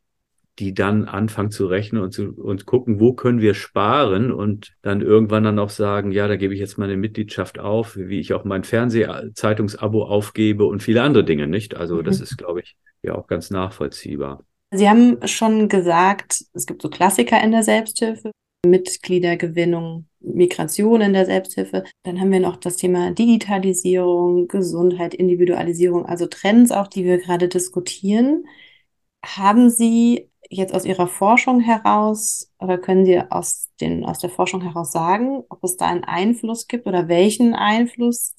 die 0.59 0.73
dann 0.73 1.05
anfangen 1.05 1.51
zu 1.51 1.67
rechnen 1.67 2.01
und 2.01 2.11
zu 2.11 2.33
und 2.33 2.65
gucken, 2.65 2.99
wo 2.99 3.13
können 3.13 3.39
wir 3.39 3.53
sparen 3.53 4.31
und 4.31 4.73
dann 4.81 5.01
irgendwann 5.01 5.45
dann 5.45 5.59
auch 5.59 5.69
sagen, 5.69 6.11
ja, 6.11 6.27
da 6.27 6.35
gebe 6.35 6.53
ich 6.53 6.59
jetzt 6.59 6.77
meine 6.77 6.97
Mitgliedschaft 6.97 7.59
auf, 7.59 7.95
wie 7.95 8.19
ich 8.19 8.33
auch 8.33 8.43
mein 8.43 8.65
Fernsehzeitungsabo 8.65 10.03
aufgebe 10.03 10.65
und 10.65 10.83
viele 10.83 11.01
andere 11.01 11.23
Dinge 11.23 11.47
nicht. 11.47 11.77
Also 11.77 12.01
das 12.01 12.17
mhm. 12.17 12.23
ist, 12.23 12.38
glaube 12.38 12.59
ich, 12.61 12.75
ja 13.03 13.15
auch 13.15 13.27
ganz 13.27 13.51
nachvollziehbar. 13.51 14.43
Sie 14.71 14.88
haben 14.88 15.25
schon 15.27 15.67
gesagt, 15.67 16.45
es 16.53 16.65
gibt 16.67 16.81
so 16.81 16.89
Klassiker 16.89 17.41
in 17.43 17.51
der 17.51 17.63
Selbsthilfe, 17.63 18.31
Mitgliedergewinnung, 18.65 20.07
Migration 20.19 21.01
in 21.01 21.13
der 21.13 21.25
Selbsthilfe. 21.25 21.83
Dann 22.03 22.19
haben 22.19 22.31
wir 22.31 22.39
noch 22.39 22.57
das 22.57 22.77
Thema 22.77 23.11
Digitalisierung, 23.11 24.47
Gesundheit, 24.47 25.13
Individualisierung, 25.15 26.05
also 26.05 26.27
Trends 26.27 26.71
auch, 26.71 26.88
die 26.88 27.03
wir 27.05 27.17
gerade 27.17 27.47
diskutieren. 27.47 28.45
Haben 29.25 29.69
Sie 29.69 30.29
jetzt 30.49 30.73
aus 30.73 30.85
Ihrer 30.85 31.07
Forschung 31.07 31.61
heraus 31.61 32.51
oder 32.59 32.77
können 32.77 33.05
Sie 33.05 33.19
aus, 33.19 33.69
den, 33.81 34.05
aus 34.05 34.19
der 34.19 34.29
Forschung 34.29 34.61
heraus 34.61 34.91
sagen, 34.91 35.43
ob 35.49 35.63
es 35.63 35.77
da 35.77 35.88
einen 35.88 36.03
Einfluss 36.03 36.67
gibt 36.67 36.88
oder 36.88 37.07
welchen 37.07 37.53
Einfluss 37.55 38.35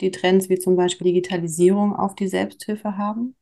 die 0.00 0.10
Trends 0.10 0.48
wie 0.48 0.58
zum 0.58 0.76
Beispiel 0.76 1.06
Digitalisierung 1.06 1.94
auf 1.96 2.14
die 2.14 2.28
Selbsthilfe 2.28 2.98
haben? 2.98 3.36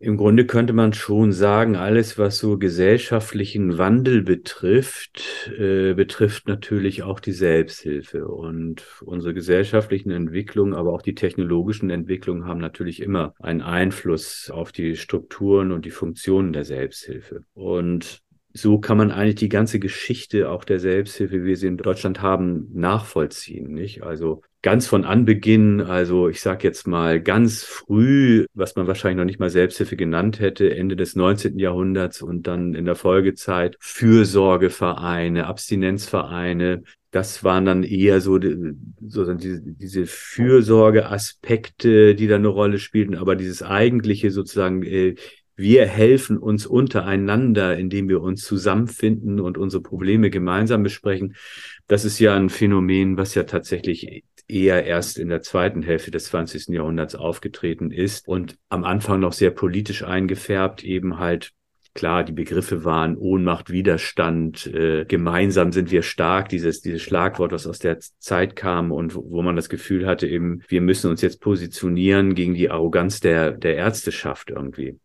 Im 0.00 0.16
Grunde 0.16 0.46
könnte 0.46 0.72
man 0.72 0.92
schon 0.92 1.32
sagen, 1.32 1.74
alles, 1.74 2.18
was 2.18 2.38
so 2.38 2.56
gesellschaftlichen 2.56 3.78
Wandel 3.78 4.22
betrifft, 4.22 5.50
äh, 5.58 5.94
betrifft 5.94 6.46
natürlich 6.46 7.02
auch 7.02 7.18
die 7.18 7.32
Selbsthilfe. 7.32 8.28
Und 8.28 8.84
unsere 9.04 9.34
gesellschaftlichen 9.34 10.12
Entwicklungen, 10.12 10.74
aber 10.74 10.92
auch 10.92 11.02
die 11.02 11.16
technologischen 11.16 11.90
Entwicklungen 11.90 12.44
haben 12.44 12.60
natürlich 12.60 13.02
immer 13.02 13.34
einen 13.40 13.60
Einfluss 13.60 14.50
auf 14.50 14.70
die 14.70 14.94
Strukturen 14.94 15.72
und 15.72 15.84
die 15.84 15.90
Funktionen 15.90 16.52
der 16.52 16.64
Selbsthilfe. 16.64 17.42
Und 17.54 18.22
so 18.60 18.78
kann 18.78 18.98
man 18.98 19.10
eigentlich 19.10 19.36
die 19.36 19.48
ganze 19.48 19.78
Geschichte 19.78 20.50
auch 20.50 20.64
der 20.64 20.80
Selbsthilfe, 20.80 21.42
wie 21.42 21.46
wir 21.46 21.56
sie 21.56 21.68
in 21.68 21.76
Deutschland 21.76 22.22
haben, 22.22 22.68
nachvollziehen. 22.72 23.72
Nicht? 23.72 24.02
Also 24.02 24.42
ganz 24.62 24.86
von 24.86 25.04
Anbeginn, 25.04 25.80
also 25.80 26.28
ich 26.28 26.40
sage 26.40 26.66
jetzt 26.66 26.86
mal 26.86 27.22
ganz 27.22 27.62
früh, 27.62 28.46
was 28.54 28.76
man 28.76 28.86
wahrscheinlich 28.86 29.18
noch 29.18 29.24
nicht 29.24 29.40
mal 29.40 29.50
Selbsthilfe 29.50 29.96
genannt 29.96 30.40
hätte, 30.40 30.74
Ende 30.74 30.96
des 30.96 31.16
19. 31.16 31.58
Jahrhunderts 31.58 32.22
und 32.22 32.46
dann 32.46 32.74
in 32.74 32.84
der 32.84 32.96
Folgezeit 32.96 33.76
Fürsorgevereine, 33.80 35.46
Abstinenzvereine. 35.46 36.82
Das 37.10 37.44
waren 37.44 37.64
dann 37.64 37.84
eher 37.84 38.20
so, 38.20 38.38
so 39.06 39.34
diese, 39.34 39.62
diese 39.62 40.06
Fürsorgeaspekte, 40.06 42.14
die 42.14 42.26
da 42.26 42.36
eine 42.36 42.48
Rolle 42.48 42.78
spielten, 42.78 43.14
aber 43.14 43.36
dieses 43.36 43.62
eigentliche 43.62 44.30
sozusagen 44.30 44.82
äh, 44.82 45.14
wir 45.58 45.86
helfen 45.86 46.38
uns 46.38 46.66
untereinander, 46.66 47.76
indem 47.76 48.08
wir 48.08 48.22
uns 48.22 48.44
zusammenfinden 48.44 49.40
und 49.40 49.58
unsere 49.58 49.82
Probleme 49.82 50.30
gemeinsam 50.30 50.84
besprechen. 50.84 51.34
Das 51.88 52.04
ist 52.04 52.20
ja 52.20 52.36
ein 52.36 52.48
Phänomen, 52.48 53.16
was 53.16 53.34
ja 53.34 53.42
tatsächlich 53.42 54.22
eher 54.46 54.86
erst 54.86 55.18
in 55.18 55.28
der 55.28 55.42
zweiten 55.42 55.82
Hälfte 55.82 56.12
des 56.12 56.26
20. 56.26 56.68
Jahrhunderts 56.68 57.16
aufgetreten 57.16 57.90
ist 57.90 58.28
und 58.28 58.56
am 58.68 58.84
Anfang 58.84 59.18
noch 59.18 59.32
sehr 59.32 59.50
politisch 59.50 60.04
eingefärbt, 60.04 60.84
eben 60.84 61.18
halt 61.18 61.52
Klar, 61.94 62.22
die 62.22 62.32
Begriffe 62.32 62.84
waren 62.84 63.16
Ohnmacht, 63.16 63.70
Widerstand, 63.70 64.68
äh, 64.68 65.04
gemeinsam 65.04 65.72
sind 65.72 65.90
wir 65.90 66.02
stark, 66.02 66.48
dieses, 66.48 66.80
dieses 66.80 67.02
Schlagwort, 67.02 67.50
was 67.50 67.66
aus 67.66 67.80
der 67.80 67.98
Zeit 67.98 68.54
kam 68.54 68.92
und 68.92 69.16
wo 69.16 69.42
man 69.42 69.56
das 69.56 69.68
Gefühl 69.68 70.06
hatte, 70.06 70.28
eben, 70.28 70.62
wir 70.68 70.80
müssen 70.80 71.10
uns 71.10 71.22
jetzt 71.22 71.40
positionieren 71.40 72.36
gegen 72.36 72.54
die 72.54 72.70
Arroganz 72.70 73.18
der, 73.18 73.50
der 73.50 73.74
Ärzteschaft 73.74 74.50
irgendwie. 74.50 75.00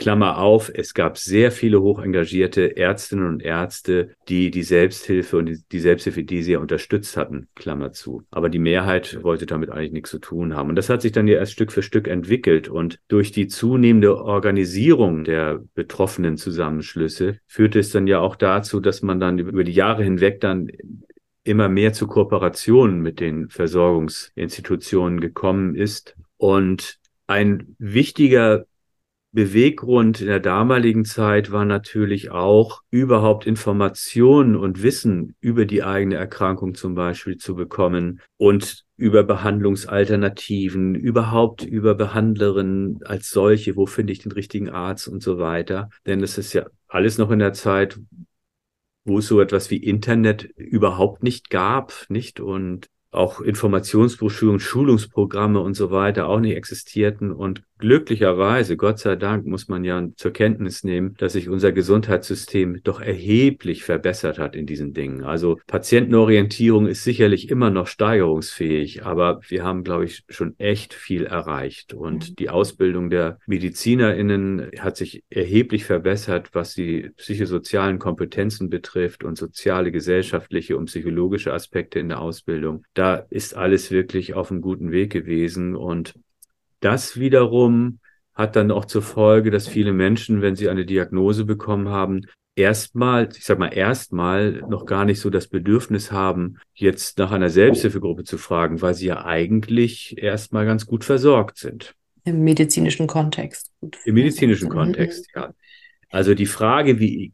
Klammer 0.00 0.38
auf, 0.38 0.72
es 0.74 0.94
gab 0.94 1.18
sehr 1.18 1.52
viele 1.52 1.82
hochengagierte 1.82 2.74
Ärztinnen 2.74 3.26
und 3.26 3.42
Ärzte, 3.42 4.14
die 4.30 4.50
die 4.50 4.62
Selbsthilfe 4.62 5.36
und 5.36 5.70
die, 5.70 5.78
Selbsthilfe, 5.78 6.24
die 6.24 6.42
sie 6.42 6.56
unterstützt 6.56 7.18
hatten, 7.18 7.48
Klammer 7.54 7.92
zu. 7.92 8.22
Aber 8.30 8.48
die 8.48 8.58
Mehrheit 8.58 9.22
wollte 9.22 9.44
damit 9.44 9.68
eigentlich 9.68 9.92
nichts 9.92 10.08
zu 10.08 10.18
tun 10.18 10.56
haben. 10.56 10.70
Und 10.70 10.76
das 10.76 10.88
hat 10.88 11.02
sich 11.02 11.12
dann 11.12 11.28
ja 11.28 11.36
erst 11.36 11.52
Stück 11.52 11.70
für 11.70 11.82
Stück 11.82 12.08
entwickelt. 12.08 12.70
Und 12.70 12.98
durch 13.08 13.30
die 13.30 13.46
zunehmende 13.46 14.16
Organisierung 14.16 15.24
der 15.24 15.62
betroffenen 15.74 16.38
Zusammenschlüsse 16.38 17.38
führte 17.46 17.78
es 17.78 17.90
dann 17.90 18.06
ja 18.06 18.20
auch 18.20 18.36
dazu, 18.36 18.80
dass 18.80 19.02
man 19.02 19.20
dann 19.20 19.38
über 19.38 19.64
die 19.64 19.72
Jahre 19.72 20.02
hinweg 20.02 20.40
dann 20.40 20.68
immer 21.44 21.68
mehr 21.68 21.92
zu 21.92 22.06
Kooperationen 22.06 23.02
mit 23.02 23.20
den 23.20 23.50
Versorgungsinstitutionen 23.50 25.20
gekommen 25.20 25.74
ist. 25.74 26.16
Und 26.38 26.96
ein 27.26 27.76
wichtiger 27.78 28.64
Beweggrund 29.32 30.20
in 30.20 30.26
der 30.26 30.40
damaligen 30.40 31.04
Zeit 31.04 31.52
war 31.52 31.64
natürlich 31.64 32.32
auch, 32.32 32.82
überhaupt 32.90 33.46
Informationen 33.46 34.56
und 34.56 34.82
Wissen 34.82 35.36
über 35.40 35.66
die 35.66 35.84
eigene 35.84 36.16
Erkrankung 36.16 36.74
zum 36.74 36.94
Beispiel 36.94 37.36
zu 37.36 37.54
bekommen 37.54 38.20
und 38.38 38.84
über 38.96 39.22
Behandlungsalternativen, 39.22 40.96
überhaupt 40.96 41.62
über 41.62 41.94
Behandlerinnen 41.94 43.00
als 43.04 43.30
solche, 43.30 43.76
wo 43.76 43.86
finde 43.86 44.12
ich 44.12 44.18
den 44.18 44.32
richtigen 44.32 44.68
Arzt 44.68 45.06
und 45.06 45.22
so 45.22 45.38
weiter. 45.38 45.90
Denn 46.06 46.22
es 46.22 46.36
ist 46.36 46.52
ja 46.52 46.66
alles 46.88 47.16
noch 47.16 47.30
in 47.30 47.38
der 47.38 47.52
Zeit, 47.52 48.00
wo 49.04 49.18
es 49.18 49.28
so 49.28 49.40
etwas 49.40 49.70
wie 49.70 49.76
Internet 49.76 50.42
überhaupt 50.56 51.22
nicht 51.22 51.50
gab, 51.50 51.92
nicht? 52.08 52.40
Und 52.40 52.88
auch 53.12 53.40
Informationsbroschüren, 53.40 54.60
Schulungsprogramme 54.60 55.60
und 55.60 55.74
so 55.74 55.90
weiter 55.90 56.28
auch 56.28 56.40
nicht 56.40 56.56
existierten. 56.56 57.32
Und 57.32 57.62
glücklicherweise, 57.80 58.76
Gott 58.76 58.98
sei 58.98 59.16
Dank, 59.16 59.46
muss 59.46 59.68
man 59.68 59.84
ja 59.84 60.06
zur 60.16 60.32
Kenntnis 60.32 60.84
nehmen, 60.84 61.14
dass 61.18 61.32
sich 61.32 61.48
unser 61.48 61.72
Gesundheitssystem 61.72 62.80
doch 62.84 63.00
erheblich 63.00 63.84
verbessert 63.84 64.38
hat 64.38 64.54
in 64.54 64.66
diesen 64.66 64.92
Dingen. 64.92 65.24
Also 65.24 65.58
Patientenorientierung 65.66 66.86
ist 66.86 67.04
sicherlich 67.04 67.50
immer 67.50 67.70
noch 67.70 67.86
steigerungsfähig, 67.86 69.04
aber 69.04 69.40
wir 69.48 69.64
haben, 69.64 69.84
glaube 69.84 70.04
ich, 70.04 70.24
schon 70.28 70.54
echt 70.58 70.94
viel 70.94 71.24
erreicht. 71.24 71.94
Und 71.94 72.30
mhm. 72.30 72.36
die 72.36 72.50
Ausbildung 72.50 73.10
der 73.10 73.38
MedizinerInnen 73.46 74.70
hat 74.78 74.96
sich 74.96 75.24
erheblich 75.30 75.84
verbessert, 75.84 76.50
was 76.52 76.74
die 76.74 77.10
psychosozialen 77.16 77.98
Kompetenzen 77.98 78.70
betrifft 78.70 79.24
und 79.24 79.36
soziale, 79.36 79.90
gesellschaftliche 79.90 80.76
und 80.76 80.86
psychologische 80.86 81.52
Aspekte 81.52 81.98
in 81.98 82.08
der 82.08 82.20
Ausbildung 82.20 82.84
da 82.94 83.14
ist 83.30 83.56
alles 83.56 83.90
wirklich 83.90 84.34
auf 84.34 84.50
einem 84.50 84.60
guten 84.60 84.92
Weg 84.92 85.10
gewesen. 85.10 85.74
Und 85.76 86.14
das 86.80 87.18
wiederum 87.18 88.00
hat 88.34 88.56
dann 88.56 88.70
auch 88.70 88.84
zur 88.84 89.02
Folge, 89.02 89.50
dass 89.50 89.68
viele 89.68 89.92
Menschen, 89.92 90.40
wenn 90.40 90.56
sie 90.56 90.68
eine 90.68 90.86
Diagnose 90.86 91.44
bekommen 91.44 91.88
haben, 91.88 92.22
erstmal, 92.56 93.28
ich 93.36 93.44
sag 93.44 93.58
mal 93.58 93.68
erstmal 93.68 94.62
noch 94.68 94.86
gar 94.86 95.04
nicht 95.04 95.20
so 95.20 95.30
das 95.30 95.48
Bedürfnis 95.48 96.10
haben, 96.10 96.58
jetzt 96.74 97.18
nach 97.18 97.30
einer 97.32 97.50
Selbsthilfegruppe 97.50 98.24
zu 98.24 98.38
fragen, 98.38 98.80
weil 98.82 98.94
sie 98.94 99.06
ja 99.06 99.24
eigentlich 99.24 100.16
erstmal 100.18 100.66
ganz 100.66 100.86
gut 100.86 101.04
versorgt 101.04 101.58
sind. 101.58 101.94
Im 102.24 102.42
medizinischen 102.42 103.06
Kontext. 103.06 103.70
Im 104.04 104.14
medizinischen 104.14 104.68
Kontext, 104.68 105.26
ja. 105.34 105.54
Also 106.10 106.34
die 106.34 106.46
Frage, 106.46 106.98
wie 106.98 107.32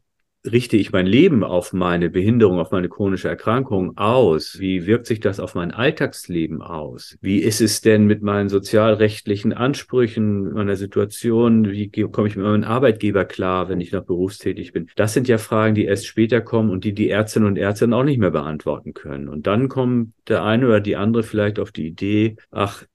richte 0.51 0.77
ich 0.77 0.91
mein 0.91 1.05
Leben 1.05 1.43
auf 1.43 1.73
meine 1.73 2.09
Behinderung, 2.09 2.59
auf 2.59 2.71
meine 2.71 2.89
chronische 2.89 3.27
Erkrankung 3.27 3.97
aus? 3.97 4.59
Wie 4.59 4.85
wirkt 4.85 5.05
sich 5.05 5.19
das 5.19 5.39
auf 5.39 5.55
mein 5.55 5.71
Alltagsleben 5.71 6.61
aus? 6.61 7.17
Wie 7.21 7.39
ist 7.39 7.61
es 7.61 7.81
denn 7.81 8.05
mit 8.05 8.21
meinen 8.21 8.49
sozialrechtlichen 8.49 9.53
Ansprüchen, 9.53 10.53
meiner 10.53 10.75
Situation? 10.75 11.69
Wie 11.71 11.89
komme 11.89 12.27
ich 12.27 12.35
mit 12.35 12.45
meinem 12.45 12.63
Arbeitgeber 12.63 13.25
klar, 13.25 13.69
wenn 13.69 13.81
ich 13.81 13.91
noch 13.91 14.05
berufstätig 14.05 14.73
bin? 14.73 14.89
Das 14.95 15.13
sind 15.13 15.27
ja 15.27 15.37
Fragen, 15.37 15.75
die 15.75 15.85
erst 15.85 16.07
später 16.07 16.41
kommen 16.41 16.69
und 16.69 16.83
die 16.83 16.93
die 16.93 17.09
Ärztinnen 17.09 17.47
und 17.47 17.57
Ärzte 17.57 17.87
auch 17.93 18.03
nicht 18.03 18.19
mehr 18.19 18.31
beantworten 18.31 18.93
können. 18.93 19.29
Und 19.29 19.47
dann 19.47 19.69
kommt 19.69 20.13
der 20.27 20.43
eine 20.43 20.67
oder 20.67 20.79
die 20.79 20.95
andere 20.95 21.23
vielleicht 21.23 21.59
auf 21.59 21.71
die 21.71 21.87
Idee, 21.87 22.37
ach, 22.51 22.85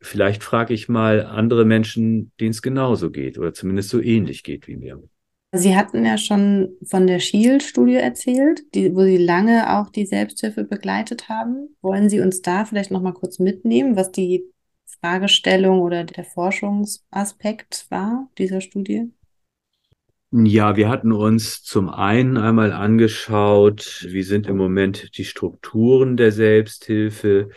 vielleicht 0.00 0.42
frage 0.42 0.74
ich 0.74 0.88
mal 0.88 1.24
andere 1.24 1.64
Menschen, 1.64 2.32
denen 2.40 2.50
es 2.50 2.62
genauso 2.62 3.10
geht 3.10 3.38
oder 3.38 3.52
zumindest 3.52 3.90
so 3.90 4.00
ähnlich 4.00 4.42
geht 4.42 4.66
wie 4.66 4.76
mir. 4.76 5.02
Sie 5.54 5.76
hatten 5.76 6.06
ja 6.06 6.16
schon 6.16 6.70
von 6.82 7.06
der 7.06 7.20
Shield-Studie 7.20 7.96
erzählt, 7.96 8.62
die, 8.74 8.94
wo 8.94 9.02
Sie 9.02 9.18
lange 9.18 9.78
auch 9.78 9.90
die 9.90 10.06
Selbsthilfe 10.06 10.64
begleitet 10.64 11.28
haben. 11.28 11.76
Wollen 11.82 12.08
Sie 12.08 12.20
uns 12.20 12.40
da 12.40 12.64
vielleicht 12.64 12.90
noch 12.90 13.02
mal 13.02 13.12
kurz 13.12 13.38
mitnehmen, 13.38 13.94
was 13.94 14.10
die 14.10 14.44
Fragestellung 15.00 15.80
oder 15.80 16.04
der 16.04 16.24
Forschungsaspekt 16.24 17.86
war 17.90 18.30
dieser 18.38 18.62
Studie? 18.62 19.10
Ja, 20.30 20.76
wir 20.76 20.88
hatten 20.88 21.12
uns 21.12 21.62
zum 21.62 21.90
einen 21.90 22.38
einmal 22.38 22.72
angeschaut, 22.72 24.06
wie 24.08 24.22
sind 24.22 24.46
im 24.46 24.56
Moment 24.56 25.18
die 25.18 25.26
Strukturen 25.26 26.16
der 26.16 26.32
Selbsthilfe. 26.32 27.50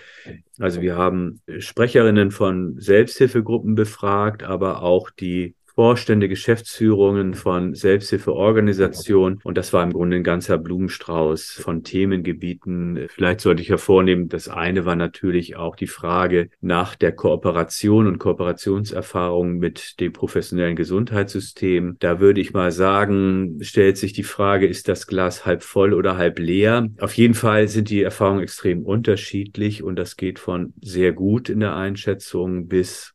Also 0.59 0.81
wir 0.81 0.97
haben 0.97 1.39
Sprecherinnen 1.59 2.31
von 2.31 2.75
Selbsthilfegruppen 2.77 3.75
befragt, 3.75 4.43
aber 4.43 4.81
auch 4.81 5.09
die 5.09 5.55
Vorstände, 5.75 6.29
Geschäftsführungen 6.29 7.33
von 7.33 7.73
Selbsthilfeorganisationen. 7.73 9.39
Und 9.43 9.57
das 9.57 9.73
war 9.73 9.83
im 9.83 9.91
Grunde 9.91 10.15
ein 10.15 10.23
ganzer 10.23 10.57
Blumenstrauß 10.57 11.59
von 11.61 11.83
Themengebieten. 11.83 13.07
Vielleicht 13.09 13.41
sollte 13.41 13.61
ich 13.61 13.69
hervornehmen, 13.69 14.29
das 14.29 14.47
eine 14.47 14.85
war 14.85 14.95
natürlich 14.95 15.57
auch 15.57 15.75
die 15.75 15.87
Frage 15.87 16.49
nach 16.61 16.95
der 16.95 17.11
Kooperation 17.11 18.07
und 18.07 18.19
Kooperationserfahrung 18.19 19.57
mit 19.57 19.99
dem 19.99 20.13
professionellen 20.13 20.77
Gesundheitssystem. 20.77 21.97
Da 21.99 22.21
würde 22.21 22.39
ich 22.39 22.53
mal 22.53 22.71
sagen, 22.71 23.59
stellt 23.61 23.97
sich 23.97 24.13
die 24.13 24.23
Frage, 24.23 24.67
ist 24.67 24.87
das 24.87 25.07
Glas 25.07 25.45
halb 25.45 25.61
voll 25.61 25.93
oder 25.93 26.15
halb 26.15 26.39
leer? 26.39 26.87
Auf 27.01 27.13
jeden 27.15 27.33
Fall 27.33 27.67
sind 27.67 27.89
die 27.89 28.01
Erfahrungen 28.01 28.43
extrem 28.43 28.83
unterschiedlich 28.83 29.83
und 29.83 29.97
das 29.97 30.15
geht 30.15 30.39
von 30.39 30.73
sehr 30.81 31.11
gut 31.11 31.49
in 31.49 31.59
der 31.59 31.75
Einschätzung 31.75 32.67
bis 32.67 33.13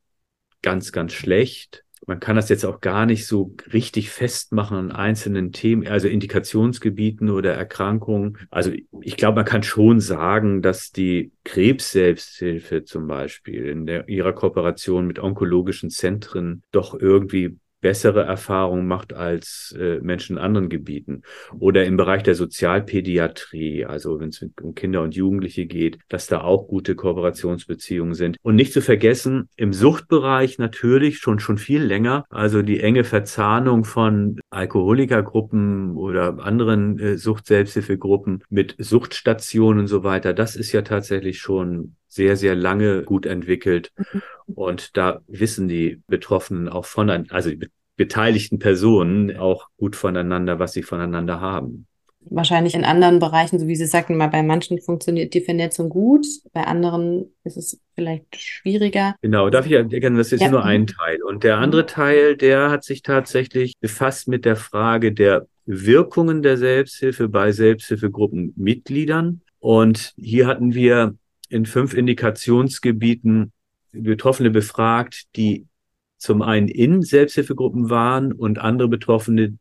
ganz, 0.60 0.92
ganz 0.92 1.14
schlecht 1.14 1.84
man 2.10 2.18
kann 2.18 2.34
das 2.34 2.48
jetzt 2.48 2.64
auch 2.64 2.80
gar 2.80 3.06
nicht 3.06 3.24
so 3.24 3.54
richtig 3.72 4.10
festmachen 4.10 4.76
an 4.76 4.90
einzelnen 4.90 5.52
Themen, 5.52 5.86
also 5.86 6.08
Indikationsgebieten 6.08 7.30
oder 7.30 7.54
Erkrankungen. 7.54 8.36
Also 8.50 8.72
ich 9.00 9.16
glaube, 9.16 9.36
man 9.36 9.44
kann 9.44 9.62
schon 9.62 10.00
sagen, 10.00 10.60
dass 10.60 10.90
die 10.90 11.30
Krebs-Selbsthilfe 11.44 12.82
zum 12.82 13.06
Beispiel 13.06 13.64
in 13.66 13.86
der, 13.86 14.08
ihrer 14.08 14.32
Kooperation 14.32 15.06
mit 15.06 15.20
onkologischen 15.20 15.88
Zentren 15.88 16.64
doch 16.72 16.98
irgendwie 16.98 17.60
bessere 17.80 18.22
Erfahrungen 18.22 18.87
macht 18.87 19.12
als 19.12 19.75
äh, 19.78 20.00
Menschen 20.00 20.37
in 20.37 20.42
anderen 20.42 20.68
Gebieten. 20.68 21.22
Oder 21.58 21.84
im 21.84 21.96
Bereich 21.96 22.22
der 22.22 22.34
Sozialpädiatrie, 22.34 23.84
also 23.84 24.20
wenn 24.20 24.30
es 24.30 24.44
um 24.62 24.75
Kinder 24.75 25.02
und 25.02 25.14
Jugendliche 25.14 25.66
geht, 25.66 25.99
dass 26.08 26.26
da 26.26 26.42
auch 26.42 26.68
gute 26.68 26.94
Kooperationsbeziehungen 26.94 28.14
sind. 28.14 28.37
Und 28.42 28.56
nicht 28.56 28.72
zu 28.72 28.82
vergessen, 28.82 29.49
im 29.56 29.72
Suchtbereich 29.72 30.58
natürlich 30.58 31.18
schon, 31.18 31.38
schon 31.38 31.58
viel 31.58 31.82
länger, 31.82 32.25
also 32.30 32.62
die 32.62 32.80
enge 32.80 33.04
Verzahnung 33.04 33.84
von 33.84 34.40
Alkoholikergruppen 34.50 35.96
oder 35.96 36.38
anderen 36.44 36.99
äh, 36.99 37.16
Sucht-Selbsthilfegruppen 37.16 38.44
mit 38.49 38.76
Suchtstationen 38.78 39.80
und 39.80 39.87
so 39.87 40.04
weiter, 40.04 40.32
das 40.32 40.56
ist 40.56 40.72
ja 40.72 40.82
tatsächlich 40.82 41.38
schon 41.38 41.96
sehr, 42.10 42.36
sehr 42.36 42.54
lange 42.54 43.02
gut 43.02 43.24
entwickelt. 43.24 43.92
Mhm. 43.96 44.22
Und 44.54 44.96
da 44.96 45.20
wissen 45.28 45.68
die 45.68 46.02
Betroffenen 46.08 46.68
auch 46.68 46.84
voneinander, 46.84 47.34
also 47.34 47.50
die 47.50 47.68
beteiligten 47.96 48.58
Personen 48.58 49.36
auch 49.36 49.68
gut 49.76 49.96
voneinander, 49.96 50.58
was 50.58 50.72
sie 50.72 50.82
voneinander 50.82 51.40
haben. 51.40 51.86
Wahrscheinlich 52.22 52.74
in 52.74 52.84
anderen 52.84 53.18
Bereichen, 53.18 53.58
so 53.58 53.66
wie 53.66 53.76
Sie 53.76 53.86
sagten, 53.86 54.14
mal 54.16 54.26
bei 54.26 54.42
manchen 54.42 54.78
funktioniert 54.78 55.32
die 55.32 55.40
Vernetzung 55.40 55.88
gut, 55.88 56.26
bei 56.52 56.64
anderen 56.64 57.32
ist 57.44 57.56
es 57.56 57.80
vielleicht 57.94 58.36
schwieriger. 58.36 59.14
Genau, 59.22 59.48
darf 59.48 59.64
ich 59.64 59.72
erkennen, 59.72 60.18
das 60.18 60.30
ist 60.30 60.42
ja. 60.42 60.50
nur 60.50 60.62
ein 60.62 60.86
Teil. 60.86 61.22
Und 61.22 61.44
der 61.44 61.56
andere. 61.56 61.86
Teil, 61.86 62.36
der 62.36 62.70
hat 62.70 62.84
sich 62.84 63.00
tatsächlich 63.00 63.74
befasst 63.80 64.28
mit 64.28 64.44
der 64.44 64.56
Frage 64.56 65.12
der 65.12 65.46
Wirkungen 65.64 66.42
der 66.42 66.58
Selbsthilfe 66.58 67.28
bei 67.28 67.52
Selbsthilfegruppenmitgliedern. 67.52 69.40
Und 69.58 70.12
hier 70.16 70.46
hatten 70.46 70.74
wir 70.74 71.14
in 71.50 71.66
fünf 71.66 71.95
Indikationsgebieten 71.95 73.52
Betroffene 73.92 74.50
befragt, 74.50 75.25
die 75.37 75.66
zum 76.16 76.42
einen 76.42 76.69
in 76.69 77.02
Selbsthilfegruppen 77.02 77.90
waren 77.90 78.33
und 78.33 78.59
andere 78.59 78.88
Betroffene, 78.88 79.59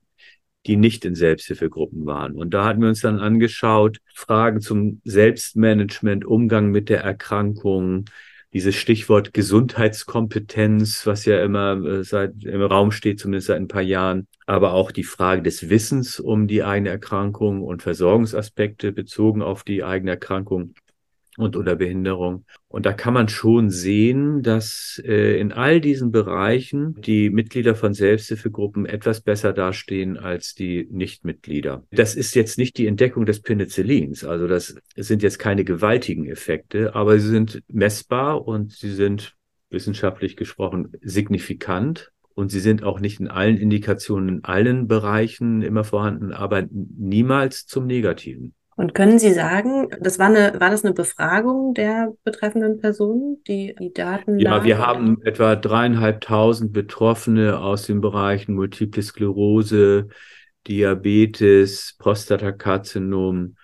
die 0.65 0.75
nicht 0.75 1.03
in 1.05 1.15
Selbsthilfegruppen 1.15 2.05
waren. 2.05 2.34
Und 2.36 2.53
da 2.53 2.65
hatten 2.65 2.81
wir 2.81 2.89
uns 2.89 3.01
dann 3.01 3.19
angeschaut, 3.19 4.00
Fragen 4.13 4.62
zum 4.62 5.01
Selbstmanagement, 5.03 6.25
Umgang 6.25 6.69
mit 6.69 6.89
der 6.89 7.01
Erkrankung, 7.01 8.05
dieses 8.53 8.75
Stichwort 8.75 9.34
Gesundheitskompetenz, 9.34 11.05
was 11.05 11.25
ja 11.25 11.43
immer 11.43 11.84
äh, 11.86 12.03
seit 12.03 12.43
im 12.43 12.62
Raum 12.63 12.91
steht, 12.91 13.19
zumindest 13.19 13.48
seit 13.48 13.58
ein 13.58 13.67
paar 13.67 13.81
Jahren, 13.81 14.27
aber 14.48 14.74
auch 14.74 14.91
die 14.91 15.03
Frage 15.03 15.43
des 15.43 15.69
Wissens 15.69 16.19
um 16.19 16.48
die 16.48 16.63
eigene 16.63 16.89
Erkrankung 16.89 17.62
und 17.63 17.84
Versorgungsaspekte 17.84 18.91
bezogen 18.91 19.43
auf 19.43 19.63
die 19.63 19.84
eigene 19.84 20.12
Erkrankung 20.12 20.74
und 21.39 21.55
oder 21.55 21.75
Behinderung. 21.75 22.46
Und 22.67 22.86
da 22.86 22.93
kann 22.93 23.13
man 23.13 23.29
schon 23.29 23.69
sehen, 23.69 24.43
dass 24.43 25.01
äh, 25.05 25.39
in 25.39 25.51
all 25.51 25.81
diesen 25.81 26.12
Bereichen 26.12 27.00
die 27.01 27.29
Mitglieder 27.29 27.75
von 27.75 27.93
Selbsthilfegruppen 27.93 28.86
etwas 28.86 29.21
besser 29.21 29.54
dastehen 29.54 30.17
als 30.17 30.54
die 30.54 30.88
Nichtmitglieder. 30.91 31.84
Das 31.91 32.15
ist 32.15 32.36
jetzt 32.36 32.58
nicht 32.58 32.78
die 32.78 32.88
Entdeckung 32.88 33.25
des 33.25 33.41
Penicillins. 33.41 34.23
Also 34.23 34.47
das 34.47 34.75
sind 34.95 35.23
jetzt 35.23 35.39
keine 35.39 35.63
gewaltigen 35.63 36.25
Effekte, 36.25 36.95
aber 36.95 37.19
sie 37.19 37.30
sind 37.30 37.63
messbar 37.67 38.45
und 38.45 38.71
sie 38.71 38.91
sind 38.91 39.36
wissenschaftlich 39.69 40.36
gesprochen 40.36 40.93
signifikant. 41.02 42.12
Und 42.36 42.52
sie 42.52 42.62
sind 42.62 42.84
auch 42.84 43.02
nicht 43.02 43.19
in 43.19 43.28
allen 43.28 43.58
Indikationen, 43.58 44.30
in 44.30 44.43
allen 44.45 44.88
Bereichen 44.88 45.62
immer 45.62 45.84
vorhanden, 45.84 46.32
aber 46.32 46.65
niemals 46.71 47.65
zum 47.65 47.86
Negativen. 47.86 48.54
Und 48.79 48.95
können 48.95 49.19
Sie 49.19 49.33
sagen, 49.33 49.89
das 49.99 50.19
war 50.19 50.27
eine, 50.27 50.57
war 50.61 50.69
das 50.69 50.85
eine 50.85 50.93
Befragung 50.93 51.73
der 51.73 52.13
betreffenden 52.23 52.79
Personen, 52.79 53.43
die 53.45 53.75
die 53.77 53.91
Daten? 53.91 54.39
Ja, 54.39 54.63
wir 54.63 54.77
haben 54.77 55.21
etwa 55.25 55.57
dreieinhalbtausend 55.57 56.71
Betroffene 56.71 57.59
aus 57.59 57.87
den 57.87 57.99
Bereichen 57.99 58.55
Multiple 58.55 59.03
Sklerose, 59.03 60.07
Diabetes, 60.65 61.97
Prostatakarzinom, 61.99 63.57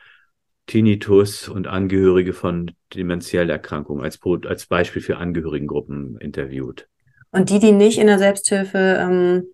Tinnitus 0.67 1.47
und 1.47 1.65
Angehörige 1.65 2.33
von 2.33 2.71
dementiellen 2.93 3.49
Erkrankungen 3.49 4.03
als, 4.03 4.19
als 4.45 4.65
Beispiel 4.65 5.01
für 5.01 5.15
Angehörigengruppen 5.15 6.17
interviewt. 6.17 6.89
Und 7.31 7.49
die, 7.51 7.59
die 7.59 7.71
nicht 7.71 7.99
in 7.99 8.07
der 8.07 8.19
Selbsthilfe 8.19 8.97
ähm, 8.99 9.45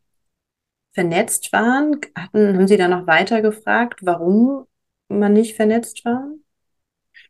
vernetzt 0.93 1.53
waren, 1.53 1.97
hatten, 2.17 2.55
haben 2.55 2.67
Sie 2.67 2.77
da 2.77 2.87
noch 2.87 3.05
weiter 3.05 3.43
gefragt, 3.43 3.99
warum 4.01 4.65
man 5.19 5.33
nicht 5.33 5.55
vernetzt 5.55 6.05
war? 6.05 6.27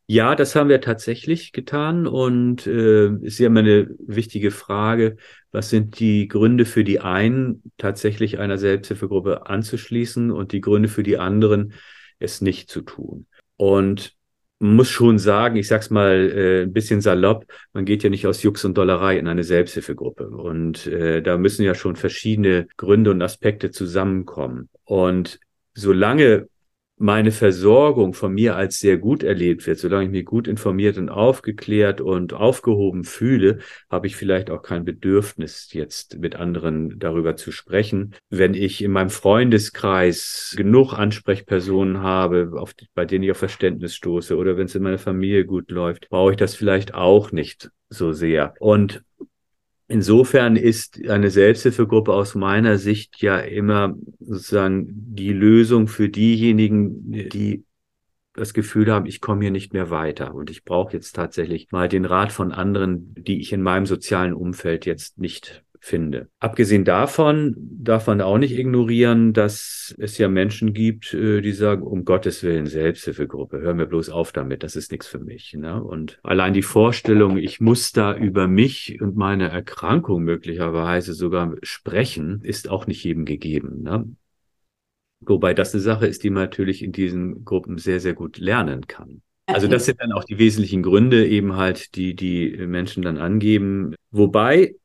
Ja, 0.08 0.36
das 0.36 0.56
haben 0.56 0.70
wir 0.70 0.82
tatsächlich 0.82 1.54
getan 1.54 2.06
und 2.06 2.68
äh, 2.68 3.14
ist 3.22 3.40
ja 3.40 3.48
immer 3.48 3.62
eine 3.62 3.96
wichtige 4.00 4.52
Frage, 4.52 5.16
was 5.52 5.70
sind 5.70 6.00
die 6.00 6.28
Gründe 6.28 6.66
für 6.66 6.84
die 6.84 7.00
einen, 7.00 7.64
tatsächlich 7.78 8.38
einer 8.38 8.58
Selbsthilfegruppe 8.58 9.48
anzuschließen 9.48 10.32
und 10.32 10.52
die 10.52 10.62
Gründe 10.62 10.90
für 10.90 11.04
die 11.04 11.18
anderen, 11.18 11.74
es 12.20 12.42
nicht 12.42 12.70
zu 12.70 12.82
tun. 12.82 13.26
Und 13.56 14.14
muss 14.60 14.90
schon 14.90 15.18
sagen, 15.18 15.56
ich 15.56 15.68
sag's 15.68 15.90
mal 15.90 16.30
äh, 16.30 16.62
ein 16.64 16.74
bisschen 16.74 17.02
salopp, 17.02 17.46
man 17.74 17.86
geht 17.86 18.04
ja 18.04 18.10
nicht 18.10 18.28
aus 18.28 18.44
Jux 18.44 18.64
und 18.64 18.78
Dollerei 18.78 19.18
in 19.18 19.28
eine 19.28 19.44
Selbsthilfegruppe. 19.44 20.28
Und 20.30 20.86
äh, 20.88 21.22
da 21.22 21.38
müssen 21.38 21.64
ja 21.64 21.74
schon 21.74 21.96
verschiedene 21.96 22.68
Gründe 22.78 23.12
und 23.12 23.22
Aspekte 23.22 23.72
zusammenkommen. 23.72 24.70
Und 24.84 25.40
solange 25.74 26.48
meine 27.02 27.32
Versorgung 27.32 28.14
von 28.14 28.34
mir 28.34 28.56
als 28.56 28.80
sehr 28.80 28.98
gut 28.98 29.24
erlebt 29.24 29.66
wird, 29.66 29.80
solange 29.80 30.06
ich 30.06 30.12
mich 30.12 30.26
gut 30.26 30.48
informiert 30.48 30.98
und 30.98 31.10
aufgeklärt 31.10 32.00
und 32.00 32.34
aufgehoben 32.34 33.04
fühle, 33.04 33.60
habe 33.90 34.08
ich 34.08 34.16
vielleicht 34.16 34.50
auch 34.50 34.62
kein 34.62 34.86
Bedürfnis, 34.86 35.74
jetzt 35.74 36.20
mit 36.20 36.36
anderen 36.36 37.00
darüber 37.00 37.36
zu 37.36 37.52
sprechen. 37.52 38.14
Wenn 38.30 38.54
ich 38.54 38.84
in 38.84 38.92
meinem 38.92 39.10
Freundeskreis 39.10 40.54
genug 40.56 40.94
Ansprechpersonen 40.94 42.00
habe, 42.00 42.52
auf, 42.56 42.74
bei 42.94 43.06
denen 43.06 43.24
ich 43.24 43.32
auf 43.32 43.38
Verständnis 43.38 43.96
stoße, 43.96 44.38
oder 44.38 44.58
wenn 44.58 44.66
es 44.66 44.76
in 44.76 44.84
meiner 44.84 44.98
Familie 44.98 45.46
gut 45.46 45.72
läuft, 45.72 46.10
brauche 46.10 46.32
ich 46.32 46.38
das 46.38 46.56
vielleicht 46.56 46.94
auch 46.94 47.32
nicht 47.32 47.72
so 47.90 48.14
sehr. 48.14 48.54
Und 48.60 49.04
Insofern 49.92 50.56
ist 50.56 51.06
eine 51.10 51.30
Selbsthilfegruppe 51.30 52.14
aus 52.14 52.34
meiner 52.34 52.78
Sicht 52.78 53.22
ja 53.22 53.40
immer 53.40 53.94
sozusagen 54.22 54.88
die 54.90 55.34
Lösung 55.34 55.90
für 55.90 56.08
diejenigen, 56.08 57.12
die 57.12 57.66
das 58.34 58.54
Gefühl 58.54 58.90
haben, 58.90 59.06
ich 59.06 59.20
komme 59.20 59.42
hier 59.42 59.52
nicht 59.52 59.74
mehr 59.74 59.90
weiter. 59.90 60.34
Und 60.34 60.50
ich 60.50 60.64
brauche 60.64 60.94
jetzt 60.94 61.14
tatsächlich 61.18 61.74
mal 61.74 61.90
den 61.90 62.06
Rat 62.06 62.32
von 62.32 62.54
anderen, 62.54 63.14
die 63.16 63.42
ich 63.42 63.52
in 63.52 63.62
meinem 63.62 63.86
sozialen 63.86 64.34
Umfeld 64.34 64.86
jetzt 64.86 65.18
nicht 65.18 65.62
finde. 65.84 66.30
Abgesehen 66.40 66.86
davon 66.86 67.56
darf 67.58 68.06
man 68.06 68.22
auch 68.22 68.38
nicht 68.38 68.58
ignorieren, 68.58 69.34
dass 69.34 69.96
es 69.98 70.20
ja 70.20 70.30
Menschen 70.30 70.74
gibt, 70.74 71.12
äh, 71.16 71.42
die 71.42 71.54
sagen, 71.54 71.82
um 71.82 72.06
Gottes 72.06 72.44
Willen, 72.44 72.68
Selbsthilfegruppe, 72.68 73.60
hör 73.60 73.74
mir 73.74 73.88
bloß 73.88 74.12
auf 74.12 74.32
damit, 74.32 74.62
das 74.62 74.76
ist 74.76 74.92
nichts 74.92 75.08
für 75.08 75.18
mich. 75.20 75.54
Ne? 75.54 75.84
Und 75.84 76.20
allein 76.22 76.54
die 76.54 76.62
Vorstellung, 76.62 77.38
ich 77.38 77.60
muss 77.60 77.92
da 77.92 78.16
über 78.16 78.48
mich 78.48 79.02
und 79.02 79.16
meine 79.18 79.50
Erkrankung 79.50 80.22
möglicherweise 80.22 81.14
sogar 81.16 81.56
sprechen, 81.64 82.42
ist 82.44 82.70
auch 82.70 82.86
nicht 82.86 83.04
jedem 83.04 83.26
gegeben. 83.26 83.82
Ne? 83.82 84.06
Wobei 85.22 85.56
das 85.56 85.74
eine 85.74 85.82
Sache 85.82 86.06
ist, 86.06 86.24
die 86.24 86.30
man 86.30 86.44
natürlich 86.44 86.84
in 86.84 86.92
diesen 86.92 87.44
Gruppen 87.44 87.80
sehr, 87.80 88.00
sehr 88.00 88.14
gut 88.14 88.38
lernen 88.38 88.86
kann. 88.86 89.24
Also 89.48 89.68
das 89.68 89.86
sind 89.86 90.00
dann 90.00 90.12
auch 90.14 90.24
die 90.24 90.38
wesentlichen 90.38 90.84
Gründe 90.84 91.28
eben 91.28 91.56
halt, 91.56 91.96
die 91.96 92.16
die 92.16 92.56
Menschen 92.68 93.02
dann 93.02 93.18
angeben. 93.18 93.96
Wobei 94.12 94.76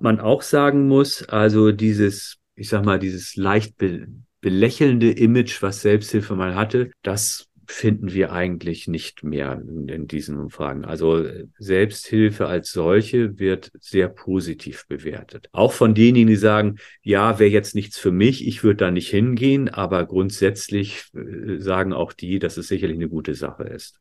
man 0.00 0.20
auch 0.20 0.42
sagen 0.42 0.88
muss, 0.88 1.22
also 1.28 1.72
dieses, 1.72 2.38
ich 2.54 2.68
sag 2.68 2.84
mal, 2.84 2.98
dieses 2.98 3.36
leicht 3.36 3.76
be 3.76 4.06
belächelnde 4.40 5.10
Image, 5.10 5.62
was 5.62 5.80
Selbsthilfe 5.80 6.36
mal 6.36 6.54
hatte, 6.54 6.90
das 7.00 7.48
finden 7.66 8.12
wir 8.12 8.32
eigentlich 8.32 8.88
nicht 8.88 9.24
mehr 9.24 9.60
in, 9.88 10.06
diesen 10.06 10.38
Umfragen. 10.38 10.84
Also 10.84 11.26
Selbsthilfe 11.58 12.46
als 12.46 12.70
solche 12.70 13.38
wird 13.38 13.70
sehr 13.80 14.08
positiv 14.08 14.86
bewertet. 14.86 15.48
Auch 15.52 15.72
von 15.72 15.94
denjenigen, 15.94 16.28
die 16.28 16.36
sagen, 16.36 16.76
ja, 17.02 17.38
wäre 17.38 17.50
jetzt 17.50 17.74
nichts 17.74 17.98
für 17.98 18.12
mich, 18.12 18.46
ich 18.46 18.62
würde 18.62 18.76
da 18.76 18.90
nicht 18.90 19.08
hingehen, 19.08 19.68
aber 19.68 20.04
grundsätzlich 20.06 21.06
äh, 21.14 21.58
sagen 21.58 21.92
auch 21.92 22.12
die, 22.12 22.38
dass 22.38 22.56
es 22.56 22.68
sicherlich 22.68 22.96
eine 22.96 23.08
gute 23.08 23.34
Sache 23.34 23.64
ist. 23.64 24.00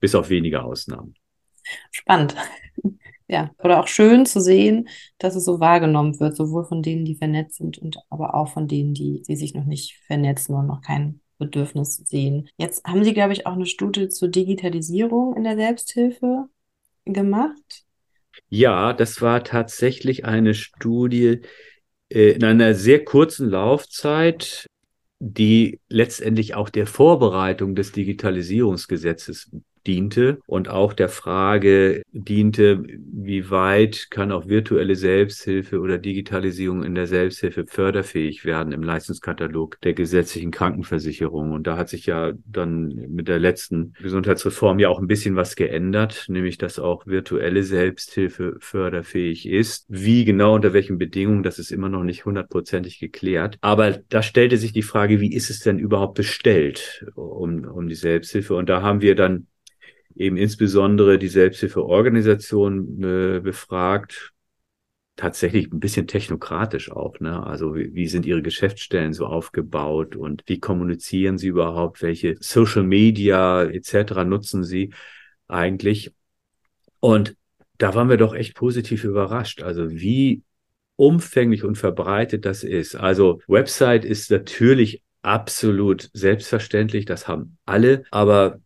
Bis 0.00 0.14
auf 0.14 0.28
wenige 0.28 0.62
Ausnahmen. 0.62 1.14
Spannend. 1.92 2.34
Ja, 3.30 3.50
oder 3.62 3.80
auch 3.80 3.88
schön 3.88 4.24
zu 4.24 4.40
sehen, 4.40 4.88
dass 5.18 5.36
es 5.36 5.44
so 5.44 5.60
wahrgenommen 5.60 6.18
wird, 6.18 6.34
sowohl 6.34 6.64
von 6.64 6.82
denen, 6.82 7.04
die 7.04 7.14
vernetzt 7.14 7.56
sind 7.56 7.76
und 7.76 7.98
aber 8.08 8.34
auch 8.34 8.48
von 8.48 8.68
denen, 8.68 8.94
die, 8.94 9.22
die 9.22 9.36
sich 9.36 9.54
noch 9.54 9.66
nicht 9.66 9.98
vernetzen 10.06 10.54
und 10.54 10.66
noch 10.66 10.80
kein 10.80 11.20
Bedürfnis 11.38 11.96
sehen. 11.96 12.48
Jetzt 12.56 12.84
haben 12.84 13.04
Sie, 13.04 13.12
glaube 13.12 13.34
ich, 13.34 13.46
auch 13.46 13.52
eine 13.52 13.66
Studie 13.66 14.08
zur 14.08 14.28
Digitalisierung 14.28 15.36
in 15.36 15.44
der 15.44 15.56
Selbsthilfe 15.56 16.48
gemacht. 17.04 17.84
Ja, 18.48 18.94
das 18.94 19.20
war 19.20 19.44
tatsächlich 19.44 20.24
eine 20.24 20.54
Studie 20.54 21.40
äh, 22.08 22.30
in 22.30 22.44
einer 22.44 22.74
sehr 22.74 23.04
kurzen 23.04 23.50
Laufzeit, 23.50 24.66
die 25.20 25.80
letztendlich 25.88 26.54
auch 26.54 26.70
der 26.70 26.86
Vorbereitung 26.86 27.74
des 27.74 27.92
Digitalisierungsgesetzes 27.92 29.50
diente 29.88 30.38
und 30.46 30.68
auch 30.68 30.92
der 30.92 31.08
Frage 31.08 32.02
diente, 32.12 32.84
wie 32.86 33.50
weit 33.50 34.08
kann 34.10 34.30
auch 34.30 34.46
virtuelle 34.46 34.94
Selbsthilfe 34.94 35.80
oder 35.80 35.98
Digitalisierung 35.98 36.84
in 36.84 36.94
der 36.94 37.06
Selbsthilfe 37.06 37.64
förderfähig 37.66 38.44
werden 38.44 38.72
im 38.72 38.82
Leistungskatalog 38.82 39.80
der 39.80 39.94
gesetzlichen 39.94 40.50
Krankenversicherung. 40.50 41.52
Und 41.52 41.66
da 41.66 41.76
hat 41.76 41.88
sich 41.88 42.06
ja 42.06 42.32
dann 42.46 42.88
mit 43.08 43.28
der 43.28 43.38
letzten 43.38 43.94
Gesundheitsreform 44.00 44.78
ja 44.78 44.90
auch 44.90 45.00
ein 45.00 45.06
bisschen 45.06 45.36
was 45.36 45.56
geändert, 45.56 46.26
nämlich 46.28 46.58
dass 46.58 46.78
auch 46.78 47.06
virtuelle 47.06 47.62
Selbsthilfe 47.62 48.56
förderfähig 48.60 49.48
ist. 49.48 49.86
Wie 49.88 50.24
genau 50.24 50.54
unter 50.54 50.74
welchen 50.74 50.98
Bedingungen, 50.98 51.42
das 51.42 51.58
ist 51.58 51.72
immer 51.72 51.88
noch 51.88 52.04
nicht 52.04 52.26
hundertprozentig 52.26 52.98
geklärt. 52.98 53.56
Aber 53.62 53.92
da 54.10 54.22
stellte 54.22 54.58
sich 54.58 54.74
die 54.74 54.82
Frage, 54.82 55.20
wie 55.20 55.32
ist 55.32 55.48
es 55.48 55.60
denn 55.60 55.78
überhaupt 55.78 56.14
bestellt 56.14 57.06
um, 57.14 57.64
um 57.64 57.88
die 57.88 57.94
Selbsthilfe? 57.94 58.54
Und 58.54 58.68
da 58.68 58.82
haben 58.82 59.00
wir 59.00 59.14
dann 59.14 59.46
eben 60.18 60.36
insbesondere 60.36 61.18
die 61.18 61.28
Selbsthilfeorganisation 61.28 63.02
äh, 63.02 63.40
befragt, 63.40 64.32
tatsächlich 65.16 65.72
ein 65.72 65.80
bisschen 65.80 66.06
technokratisch 66.06 66.90
auch. 66.92 67.18
Ne? 67.20 67.44
Also 67.44 67.74
wie, 67.74 67.94
wie 67.94 68.06
sind 68.06 68.26
ihre 68.26 68.42
Geschäftsstellen 68.42 69.12
so 69.12 69.26
aufgebaut 69.26 70.16
und 70.16 70.42
wie 70.46 70.60
kommunizieren 70.60 71.38
sie 71.38 71.48
überhaupt? 71.48 72.02
Welche 72.02 72.36
Social 72.40 72.84
Media 72.84 73.64
etc. 73.64 74.24
nutzen 74.24 74.64
sie 74.64 74.92
eigentlich? 75.48 76.12
Und 77.00 77.36
da 77.78 77.94
waren 77.94 78.08
wir 78.08 78.16
doch 78.16 78.34
echt 78.34 78.54
positiv 78.54 79.04
überrascht. 79.04 79.62
Also 79.62 79.90
wie 79.90 80.42
umfänglich 80.96 81.62
und 81.62 81.76
verbreitet 81.76 82.44
das 82.44 82.64
ist. 82.64 82.96
Also 82.96 83.40
Website 83.46 84.04
ist 84.04 84.30
natürlich 84.30 85.02
absolut 85.22 86.10
selbstverständlich, 86.12 87.04
das 87.04 87.28
haben 87.28 87.58
alle, 87.66 88.04
aber 88.10 88.60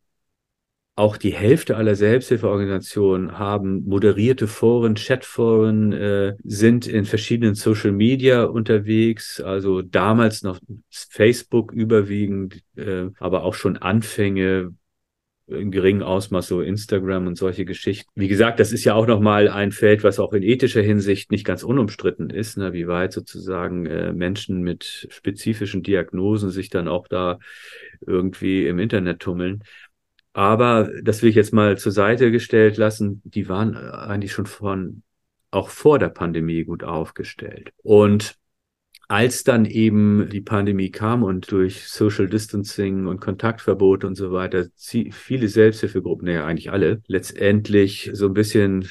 auch 0.94 1.16
die 1.16 1.33
Hälfte 1.33 1.76
aller 1.76 1.94
Selbsthilfeorganisationen 1.94 3.38
haben 3.38 3.85
moderierte 3.85 4.46
Foren, 4.46 4.94
Chatforen, 4.94 5.92
äh, 5.92 6.35
sind 6.44 6.87
in 6.87 7.07
verschiedenen 7.07 7.55
Social 7.55 7.92
Media 7.92 8.44
unterwegs, 8.44 9.40
also 9.40 9.81
damals 9.81 10.42
noch 10.42 10.61
Facebook 10.90 11.72
überwiegend, 11.72 12.62
äh, 12.76 13.07
aber 13.18 13.44
auch 13.44 13.55
schon 13.55 13.78
Anfänge 13.78 14.74
in 15.46 15.70
geringem 15.70 16.02
Ausmaß 16.02 16.46
so 16.46 16.61
Instagram 16.61 17.26
und 17.26 17.37
solche 17.37 17.64
Geschichten. 17.64 18.09
Wie 18.14 18.28
gesagt, 18.28 18.61
das 18.61 18.72
ist 18.72 18.85
ja 18.85 18.94
auch 18.94 19.07
nochmal 19.07 19.48
ein 19.48 19.72
Feld, 19.72 20.05
was 20.05 20.18
auch 20.18 20.33
in 20.33 20.42
ethischer 20.42 20.83
Hinsicht 20.83 21.31
nicht 21.31 21.44
ganz 21.44 21.62
unumstritten 21.62 22.31
ist, 22.31 22.57
ne, 22.57 22.72
wie 22.72 22.87
weit 22.87 23.12
sozusagen 23.12 23.87
äh, 23.87 24.12
Menschen 24.12 24.62
mit 24.62 25.09
spezifischen 25.11 25.83
Diagnosen 25.83 26.50
sich 26.50 26.68
dann 26.70 26.87
auch 26.87 27.09
da 27.09 27.38
irgendwie 28.07 28.66
im 28.66 28.78
Internet 28.78 29.20
tummeln. 29.20 29.62
Aber 30.33 30.90
das 31.03 31.23
will 31.23 31.31
ich 31.31 31.37
jetzt 31.37 31.53
mal 31.53 31.77
zur 31.79 31.92
Seite 31.92 32.31
gestellt 32.31 32.77
lassen. 32.77 33.21
Die 33.25 33.49
waren 33.49 33.77
eigentlich 33.77 34.33
schon 34.33 34.47
von, 34.47 35.03
auch 35.51 35.68
vor 35.68 35.99
der 35.99 36.09
Pandemie 36.09 36.64
gut 36.64 36.85
aufgestellt. 36.85 37.73
Und 37.83 38.37
als 39.09 39.45
dann 39.45 39.66
eben 39.66 40.31
die 40.31 40.40
Pandemie 40.40 40.90
kam 40.90 41.23
und 41.23 41.51
durch 41.53 41.87
Social 41.87 42.29
Distancing 42.29 43.07
und 43.07 43.21
Kontaktverbote 43.21 44.07
und 44.07 44.14
so 44.14 44.33
weiter 44.33 44.68
viele 44.79 45.49
Selbsthilfegruppen, 45.49 46.27
naja, 46.27 46.47
eigentlich 46.47 46.71
alle, 46.73 47.03
letztendlich 47.09 48.11
so 48.14 48.25
ein 48.27 48.33
bisschen 48.33 48.88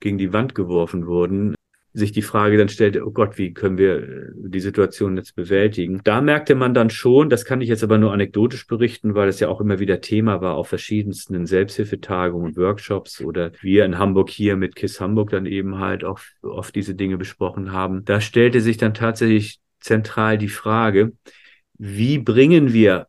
gegen 0.00 0.18
die 0.18 0.32
Wand 0.32 0.56
geworfen 0.56 1.06
wurden, 1.06 1.54
sich 1.94 2.12
die 2.12 2.22
Frage 2.22 2.56
dann 2.56 2.68
stellte, 2.68 3.06
oh 3.06 3.10
Gott, 3.10 3.36
wie 3.36 3.52
können 3.52 3.76
wir 3.76 4.02
äh, 4.02 4.32
die 4.34 4.60
Situation 4.60 5.16
jetzt 5.16 5.36
bewältigen? 5.36 6.00
Da 6.04 6.20
merkte 6.20 6.54
man 6.54 6.74
dann 6.74 6.90
schon, 6.90 7.28
das 7.28 7.44
kann 7.44 7.60
ich 7.60 7.68
jetzt 7.68 7.84
aber 7.84 7.98
nur 7.98 8.12
anekdotisch 8.12 8.66
berichten, 8.66 9.14
weil 9.14 9.28
es 9.28 9.40
ja 9.40 9.48
auch 9.48 9.60
immer 9.60 9.78
wieder 9.78 10.00
Thema 10.00 10.40
war 10.40 10.54
auf 10.54 10.68
verschiedensten 10.68 11.46
Selbsthilfetagungen 11.46 12.48
und 12.48 12.56
Workshops 12.56 13.20
oder 13.20 13.52
wir 13.60 13.84
in 13.84 13.98
Hamburg 13.98 14.30
hier 14.30 14.56
mit 14.56 14.74
KISS 14.74 15.00
Hamburg 15.00 15.30
dann 15.30 15.46
eben 15.46 15.78
halt 15.78 16.04
auch 16.04 16.18
oft 16.42 16.74
diese 16.74 16.94
Dinge 16.94 17.18
besprochen 17.18 17.72
haben. 17.72 18.04
Da 18.04 18.20
stellte 18.20 18.60
sich 18.60 18.78
dann 18.78 18.94
tatsächlich 18.94 19.60
zentral 19.80 20.38
die 20.38 20.48
Frage, 20.48 21.12
wie 21.76 22.18
bringen 22.18 22.72
wir 22.72 23.08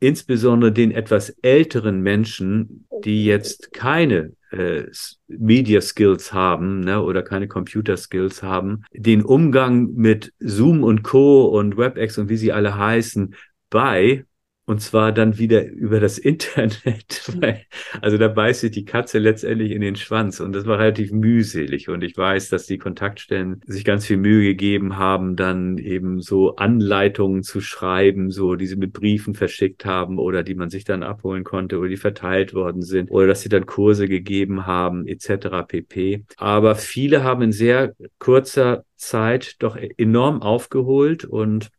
insbesondere 0.00 0.72
den 0.72 0.92
etwas 0.92 1.30
älteren 1.42 2.00
Menschen, 2.00 2.86
die 3.04 3.24
jetzt 3.24 3.72
keine 3.72 4.32
äh, 4.54 4.90
Media 5.28 5.80
Skills 5.80 6.32
haben 6.32 6.80
ne, 6.80 7.02
oder 7.02 7.22
keine 7.22 7.48
Computer 7.48 7.96
Skills 7.96 8.42
haben, 8.42 8.84
den 8.92 9.22
Umgang 9.24 9.92
mit 9.94 10.32
Zoom 10.38 10.82
und 10.82 11.02
Co. 11.02 11.46
und 11.46 11.76
WebEx 11.76 12.18
und 12.18 12.28
wie 12.28 12.36
sie 12.36 12.52
alle 12.52 12.76
heißen 12.76 13.34
bei 13.70 14.24
und 14.66 14.80
zwar 14.80 15.12
dann 15.12 15.38
wieder 15.38 15.66
über 15.66 16.00
das 16.00 16.16
Internet. 16.18 17.30
Weil, 17.40 17.64
also 18.00 18.16
da 18.16 18.28
beißt 18.28 18.62
sich 18.62 18.70
die 18.70 18.84
Katze 18.84 19.18
letztendlich 19.18 19.72
in 19.72 19.82
den 19.82 19.96
Schwanz. 19.96 20.40
Und 20.40 20.52
das 20.52 20.66
war 20.66 20.78
relativ 20.78 21.12
mühselig. 21.12 21.88
Und 21.88 22.02
ich 22.02 22.16
weiß, 22.16 22.48
dass 22.48 22.66
die 22.66 22.78
Kontaktstellen 22.78 23.60
sich 23.66 23.84
ganz 23.84 24.06
viel 24.06 24.16
Mühe 24.16 24.42
gegeben 24.42 24.96
haben, 24.96 25.36
dann 25.36 25.76
eben 25.76 26.20
so 26.20 26.56
Anleitungen 26.56 27.42
zu 27.42 27.60
schreiben, 27.60 28.30
so 28.30 28.54
die 28.54 28.66
sie 28.66 28.76
mit 28.76 28.92
Briefen 28.92 29.34
verschickt 29.34 29.84
haben 29.84 30.18
oder 30.18 30.42
die 30.42 30.54
man 30.54 30.70
sich 30.70 30.84
dann 30.84 31.02
abholen 31.02 31.44
konnte 31.44 31.78
oder 31.78 31.88
die 31.88 31.96
verteilt 31.96 32.54
worden 32.54 32.82
sind 32.82 33.10
oder 33.10 33.26
dass 33.26 33.42
sie 33.42 33.48
dann 33.50 33.66
Kurse 33.66 34.08
gegeben 34.08 34.66
haben, 34.66 35.06
etc. 35.06 35.66
pp. 35.68 36.24
Aber 36.38 36.74
viele 36.74 37.22
haben 37.22 37.42
in 37.42 37.52
sehr 37.52 37.94
kurzer 38.18 38.84
Zeit 38.96 39.56
doch 39.58 39.76
enorm 39.76 40.40
aufgeholt 40.40 41.24
und 41.24 41.70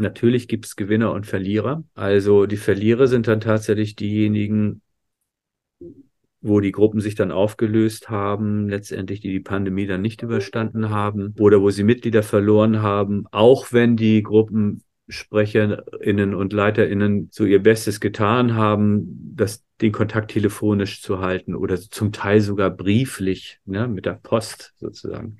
Natürlich 0.00 0.48
gibt 0.48 0.64
es 0.64 0.76
Gewinner 0.76 1.12
und 1.12 1.26
Verlierer. 1.26 1.84
Also 1.94 2.46
die 2.46 2.56
Verlierer 2.56 3.06
sind 3.06 3.28
dann 3.28 3.40
tatsächlich 3.40 3.96
diejenigen, 3.96 4.80
wo 6.40 6.60
die 6.60 6.72
Gruppen 6.72 7.02
sich 7.02 7.14
dann 7.14 7.30
aufgelöst 7.30 8.08
haben, 8.08 8.66
letztendlich 8.66 9.20
die 9.20 9.30
die 9.30 9.40
Pandemie 9.40 9.86
dann 9.86 10.00
nicht 10.00 10.22
überstanden 10.22 10.88
haben 10.88 11.34
oder 11.38 11.60
wo 11.60 11.68
sie 11.68 11.84
Mitglieder 11.84 12.22
verloren 12.22 12.80
haben, 12.80 13.26
auch 13.30 13.72
wenn 13.72 13.98
die 13.98 14.22
Gruppensprecherinnen 14.22 16.34
und 16.34 16.54
Leiterinnen 16.54 17.28
so 17.30 17.44
ihr 17.44 17.62
Bestes 17.62 18.00
getan 18.00 18.54
haben, 18.54 19.34
das, 19.36 19.66
den 19.82 19.92
Kontakt 19.92 20.30
telefonisch 20.30 21.02
zu 21.02 21.20
halten 21.20 21.54
oder 21.54 21.78
zum 21.78 22.10
Teil 22.10 22.40
sogar 22.40 22.70
brieflich, 22.70 23.60
ne, 23.66 23.86
mit 23.86 24.06
der 24.06 24.14
Post 24.14 24.72
sozusagen. 24.78 25.36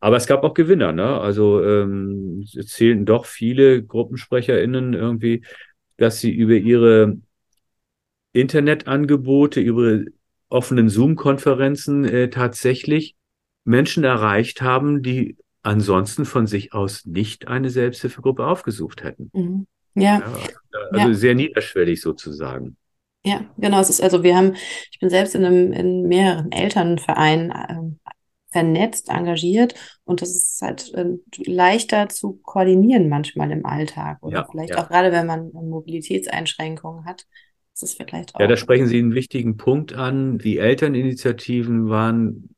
Aber 0.00 0.16
es 0.16 0.26
gab 0.26 0.44
auch 0.44 0.54
Gewinner, 0.54 0.92
ne? 0.92 1.20
Also 1.20 1.62
ähm, 1.64 2.46
es 2.56 2.68
zählten 2.68 3.04
doch 3.04 3.26
viele 3.26 3.82
GruppensprecherInnen 3.82 4.94
irgendwie, 4.94 5.42
dass 5.96 6.20
sie 6.20 6.30
über 6.30 6.54
ihre 6.54 7.18
Internetangebote, 8.32 9.60
über 9.60 10.00
offenen 10.48 10.88
Zoom-Konferenzen 10.88 12.04
äh, 12.04 12.30
tatsächlich 12.30 13.16
Menschen 13.64 14.04
erreicht 14.04 14.62
haben, 14.62 15.02
die 15.02 15.36
ansonsten 15.62 16.24
von 16.24 16.46
sich 16.46 16.72
aus 16.72 17.04
nicht 17.04 17.48
eine 17.48 17.68
Selbsthilfegruppe 17.68 18.46
aufgesucht 18.46 19.02
hätten. 19.02 19.30
Mhm. 19.34 19.66
Ja. 19.94 20.20
ja. 20.20 20.26
Also 20.92 21.08
ja. 21.08 21.14
sehr 21.14 21.34
niederschwellig 21.34 22.00
sozusagen. 22.00 22.76
Ja, 23.24 23.44
genau. 23.58 23.80
Es 23.80 23.90
ist 23.90 24.00
also, 24.00 24.22
wir 24.22 24.36
haben, 24.36 24.54
ich 24.90 25.00
bin 25.00 25.10
selbst 25.10 25.34
in 25.34 25.44
einem, 25.44 25.72
in 25.72 26.08
mehreren 26.08 26.52
Elternvereinen 26.52 27.52
ähm, 27.68 27.98
vernetzt, 28.58 29.08
engagiert 29.08 29.74
und 30.04 30.20
das 30.20 30.30
ist 30.30 30.60
halt 30.60 30.92
äh, 30.94 31.16
leichter 31.44 32.08
zu 32.08 32.40
koordinieren 32.42 33.08
manchmal 33.08 33.52
im 33.52 33.64
Alltag 33.64 34.18
oder 34.20 34.38
ja, 34.38 34.48
vielleicht 34.50 34.70
ja. 34.70 34.82
auch 34.82 34.88
gerade, 34.88 35.12
wenn 35.12 35.26
man 35.26 35.52
Mobilitätseinschränkungen 35.52 37.04
hat. 37.04 37.24
Das 37.72 37.84
ist 37.84 38.02
vielleicht 38.02 38.34
auch. 38.34 38.40
Ja, 38.40 38.48
da 38.48 38.56
sprechen 38.56 38.88
Sie 38.88 38.98
einen 38.98 39.14
wichtigen 39.14 39.56
Punkt 39.56 39.92
an. 39.92 40.38
Die 40.38 40.58
Elterninitiativen 40.58 41.88
waren 41.88 42.50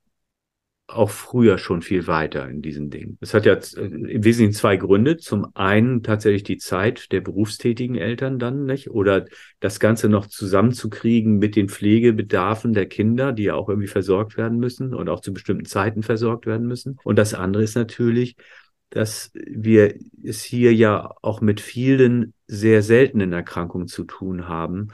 auch 0.93 1.11
früher 1.11 1.59
schon 1.59 1.83
viel 1.83 2.07
weiter 2.07 2.49
in 2.49 2.63
diesen 2.63 2.91
Dingen. 2.91 3.19
Es 3.21 3.35
hat 3.35 3.47
ja 3.47 3.55
äh, 3.55 3.81
im 3.81 4.25
Wesentlichen 4.25 4.53
zwei 4.53 4.77
Gründe. 4.77 5.17
Zum 5.17 5.47
einen 5.55 6.03
tatsächlich 6.03 6.43
die 6.43 6.59
Zeit 6.59 7.13
der 7.13 7.21
berufstätigen 7.21 7.97
Eltern 7.97 8.39
dann, 8.39 8.65
nicht? 8.65 8.91
Oder 8.91 9.27
das 9.61 9.81
Ganze 9.81 10.09
noch 10.09 10.27
zusammenzukriegen 10.27 11.39
mit 11.39 11.57
den 11.57 11.69
Pflegebedarfen 11.69 12.73
der 12.73 12.87
Kinder, 12.87 13.33
die 13.33 13.45
ja 13.45 13.55
auch 13.55 13.69
irgendwie 13.69 13.89
versorgt 13.89 14.37
werden 14.37 14.59
müssen 14.59 14.95
und 14.95 15.09
auch 15.09 15.21
zu 15.21 15.33
bestimmten 15.33 15.65
Zeiten 15.65 16.03
versorgt 16.03 16.47
werden 16.47 16.67
müssen. 16.67 16.99
Und 17.05 17.17
das 17.17 17.35
andere 17.35 17.63
ist 17.63 17.77
natürlich, 17.77 18.37
dass 18.91 19.31
wir 19.35 19.95
es 20.23 20.43
hier 20.43 20.75
ja 20.75 21.15
auch 21.23 21.41
mit 21.41 21.61
vielen 21.61 22.35
sehr 22.47 22.83
seltenen 22.83 23.33
Erkrankungen 23.33 23.87
zu 23.87 24.05
tun 24.05 24.49
haben, 24.49 24.89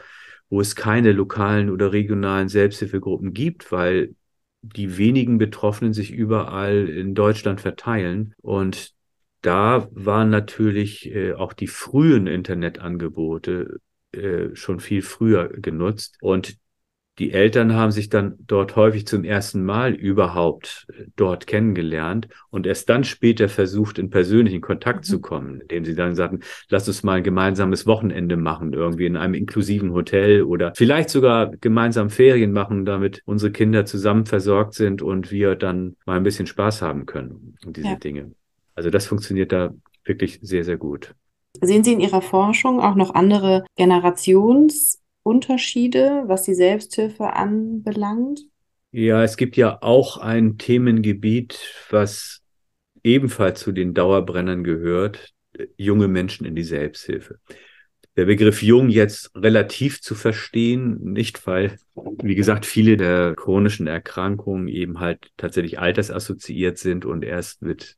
wo 0.50 0.60
es 0.60 0.76
keine 0.76 1.12
lokalen 1.12 1.70
oder 1.70 1.92
regionalen 1.92 2.48
Selbsthilfegruppen 2.48 3.32
gibt, 3.32 3.72
weil 3.72 4.14
die 4.74 4.98
wenigen 4.98 5.38
Betroffenen 5.38 5.92
sich 5.92 6.12
überall 6.12 6.88
in 6.88 7.14
Deutschland 7.14 7.60
verteilen. 7.60 8.34
Und 8.42 8.94
da 9.42 9.88
waren 9.92 10.30
natürlich 10.30 11.14
äh, 11.14 11.34
auch 11.34 11.52
die 11.52 11.68
frühen 11.68 12.26
Internetangebote 12.26 13.80
äh, 14.12 14.54
schon 14.54 14.80
viel 14.80 15.02
früher 15.02 15.48
genutzt. 15.48 16.16
Und 16.20 16.56
die 17.18 17.32
Eltern 17.32 17.74
haben 17.74 17.92
sich 17.92 18.10
dann 18.10 18.34
dort 18.46 18.76
häufig 18.76 19.06
zum 19.06 19.24
ersten 19.24 19.64
Mal 19.64 19.94
überhaupt 19.94 20.86
äh, 20.90 21.04
dort 21.16 21.46
kennengelernt 21.46 22.28
und 22.50 22.66
erst 22.66 22.88
dann 22.88 23.04
später 23.04 23.48
versucht, 23.48 23.98
in 23.98 24.10
persönlichen 24.10 24.60
Kontakt 24.60 25.00
mhm. 25.00 25.02
zu 25.04 25.20
kommen, 25.20 25.60
indem 25.62 25.84
sie 25.84 25.94
dann 25.94 26.14
sagten, 26.14 26.40
lass 26.68 26.88
uns 26.88 27.02
mal 27.02 27.14
ein 27.14 27.22
gemeinsames 27.22 27.86
Wochenende 27.86 28.36
machen, 28.36 28.72
irgendwie 28.74 29.06
in 29.06 29.16
einem 29.16 29.34
inklusiven 29.34 29.92
Hotel 29.92 30.42
oder 30.42 30.72
vielleicht 30.76 31.08
sogar 31.08 31.50
gemeinsam 31.56 32.10
Ferien 32.10 32.52
machen, 32.52 32.84
damit 32.84 33.22
unsere 33.24 33.52
Kinder 33.52 33.86
zusammen 33.86 34.26
versorgt 34.26 34.74
sind 34.74 35.00
und 35.00 35.30
wir 35.30 35.54
dann 35.54 35.96
mal 36.04 36.18
ein 36.18 36.22
bisschen 36.22 36.46
Spaß 36.46 36.82
haben 36.82 37.06
können 37.06 37.56
und 37.64 37.76
diese 37.76 37.88
ja. 37.88 37.96
Dinge. 37.96 38.32
Also 38.74 38.90
das 38.90 39.06
funktioniert 39.06 39.52
da 39.52 39.72
wirklich 40.04 40.38
sehr, 40.42 40.64
sehr 40.64 40.76
gut. 40.76 41.14
Sehen 41.62 41.82
Sie 41.82 41.94
in 41.94 42.00
Ihrer 42.00 42.20
Forschung 42.20 42.80
auch 42.80 42.94
noch 42.94 43.14
andere 43.14 43.64
Generations- 43.78 44.98
Unterschiede, 45.26 46.22
was 46.26 46.44
die 46.44 46.54
Selbsthilfe 46.54 47.32
anbelangt? 47.32 48.42
Ja, 48.92 49.24
es 49.24 49.36
gibt 49.36 49.56
ja 49.56 49.82
auch 49.82 50.18
ein 50.18 50.56
Themengebiet, 50.56 51.58
was 51.90 52.42
ebenfalls 53.02 53.58
zu 53.58 53.72
den 53.72 53.92
Dauerbrennern 53.92 54.62
gehört, 54.62 55.34
junge 55.76 56.06
Menschen 56.06 56.46
in 56.46 56.54
die 56.54 56.62
Selbsthilfe. 56.62 57.40
Der 58.16 58.26
Begriff 58.26 58.62
jung 58.62 58.88
jetzt 58.88 59.34
relativ 59.34 60.00
zu 60.00 60.14
verstehen, 60.14 61.00
nicht 61.02 61.44
weil, 61.48 61.76
wie 62.22 62.36
gesagt, 62.36 62.64
viele 62.64 62.96
der 62.96 63.34
chronischen 63.34 63.88
Erkrankungen 63.88 64.68
eben 64.68 65.00
halt 65.00 65.32
tatsächlich 65.36 65.80
altersassoziiert 65.80 66.78
sind 66.78 67.04
und 67.04 67.24
erst 67.24 67.62
mit 67.62 67.96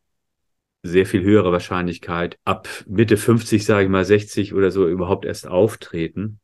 sehr 0.83 1.05
viel 1.05 1.23
höherer 1.23 1.53
Wahrscheinlichkeit 1.53 2.38
ab 2.47 2.69
Mitte 2.87 3.19
50, 3.19 3.67
sage 3.67 3.85
ich 3.85 3.91
mal 3.91 4.07
60 4.07 4.55
oder 4.55 4.71
so 4.71 4.88
überhaupt 4.88 5.27
erst 5.27 5.47
auftreten. 5.47 6.41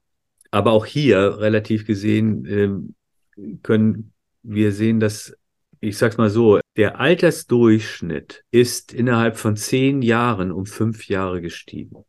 Aber 0.55 0.71
auch 0.71 0.87
hier 0.87 1.41
relativ 1.41 1.85
gesehen 1.85 2.47
äh, 2.47 3.57
können 3.65 4.13
wir 4.45 4.71
sehen, 4.71 5.01
dass, 5.01 5.37
ich 5.81 5.99
sag's 5.99 6.17
mal 6.17 6.31
so, 6.31 6.61
der 6.77 7.01
Altersdurchschnitt 7.01 8.45
ist 8.53 8.93
innerhalb 8.93 9.37
von 9.37 9.57
zehn 9.57 10.01
Jahren 10.01 10.53
um 10.53 10.65
fünf 10.65 11.09
Jahre 11.09 11.41
gestiegen. 11.41 12.05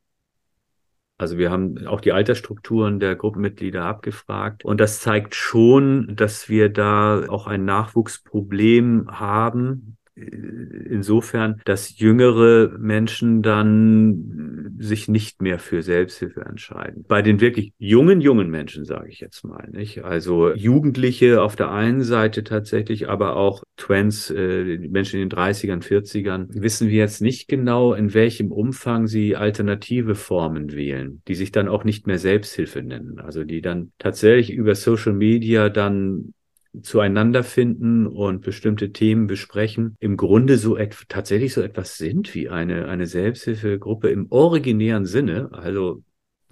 Also 1.18 1.40
wir 1.40 1.50
haben 1.50 1.88
auch 1.88 2.02
die 2.02 2.12
Altersstrukturen 2.12 3.00
der 3.00 3.16
Gruppenmitglieder 3.16 3.84
abgefragt 3.84 4.64
und 4.64 4.80
das 4.80 5.00
zeigt 5.00 5.34
schon, 5.34 6.16
dass 6.16 6.48
wir 6.48 6.70
da 6.70 7.28
auch 7.28 7.48
ein 7.48 7.66
Nachwuchsproblem 7.66 9.08
haben, 9.10 9.98
insofern, 10.16 11.62
dass 11.66 12.00
jüngere 12.00 12.78
Menschen 12.78 13.42
dann 13.42 14.76
sich 14.78 15.08
nicht 15.08 15.42
mehr 15.42 15.60
für 15.60 15.82
Selbsthilfe 15.82 16.42
entscheiden. 16.42 17.06
Bei 17.08 17.22
den 17.22 17.42
wirklich 17.42 17.74
jungen, 17.78 18.22
jungen 18.22 18.50
Menschen, 18.50 18.86
sage 18.86 19.10
ich 19.10 19.20
jetzt 19.20 19.44
mal, 19.44 19.70
nicht? 19.72 20.04
Also 20.04 20.54
Jugendliche 20.54 21.42
auf 21.42 21.56
der 21.56 21.72
einen 21.72 22.02
Seite 22.02 22.44
tatsächlich, 22.44 23.10
aber 23.10 23.36
auch 23.36 23.64
Twins, 23.78 24.30
äh, 24.32 24.78
Menschen 24.78 25.20
in 25.20 25.30
den 25.30 25.38
30ern, 25.38 25.82
40ern, 25.82 26.48
wissen 26.50 26.90
wir 26.90 26.98
jetzt 26.98 27.22
nicht 27.22 27.48
genau, 27.48 27.94
in 27.94 28.14
welchem 28.14 28.52
Umfang 28.52 29.08
sie 29.08 29.36
alternative 29.36 30.16
Formen 30.16 30.74
wählen, 30.74 31.22
die 31.28 31.36
sich 31.36 31.52
dann 31.52 31.68
auch 31.68 31.84
nicht 31.84 32.08
mehr 32.08 32.20
Selbsthilfe 32.20 32.82
nennen. 32.82 33.20
Also 33.20 33.44
die 33.44 33.62
dann 33.62 33.92
tatsächlich 34.00 34.52
über 34.52 34.76
Social 34.76 35.14
Media 35.14 35.70
dann 35.70 36.34
zueinander 36.82 37.44
finden 37.44 38.08
und 38.08 38.42
bestimmte 38.42 38.92
Themen 38.92 39.28
besprechen, 39.28 39.96
im 40.00 40.18
Grunde 40.18 40.58
so 40.58 40.78
tatsächlich 41.08 41.54
so 41.54 41.62
etwas 41.62 41.98
sind 41.98 42.34
wie 42.36 42.50
eine, 42.50 42.88
eine 42.88 43.08
Selbsthilfegruppe 43.08 44.10
im 44.10 44.32
originären 44.32 45.06
Sinne. 45.06 45.50
Also 45.52 46.04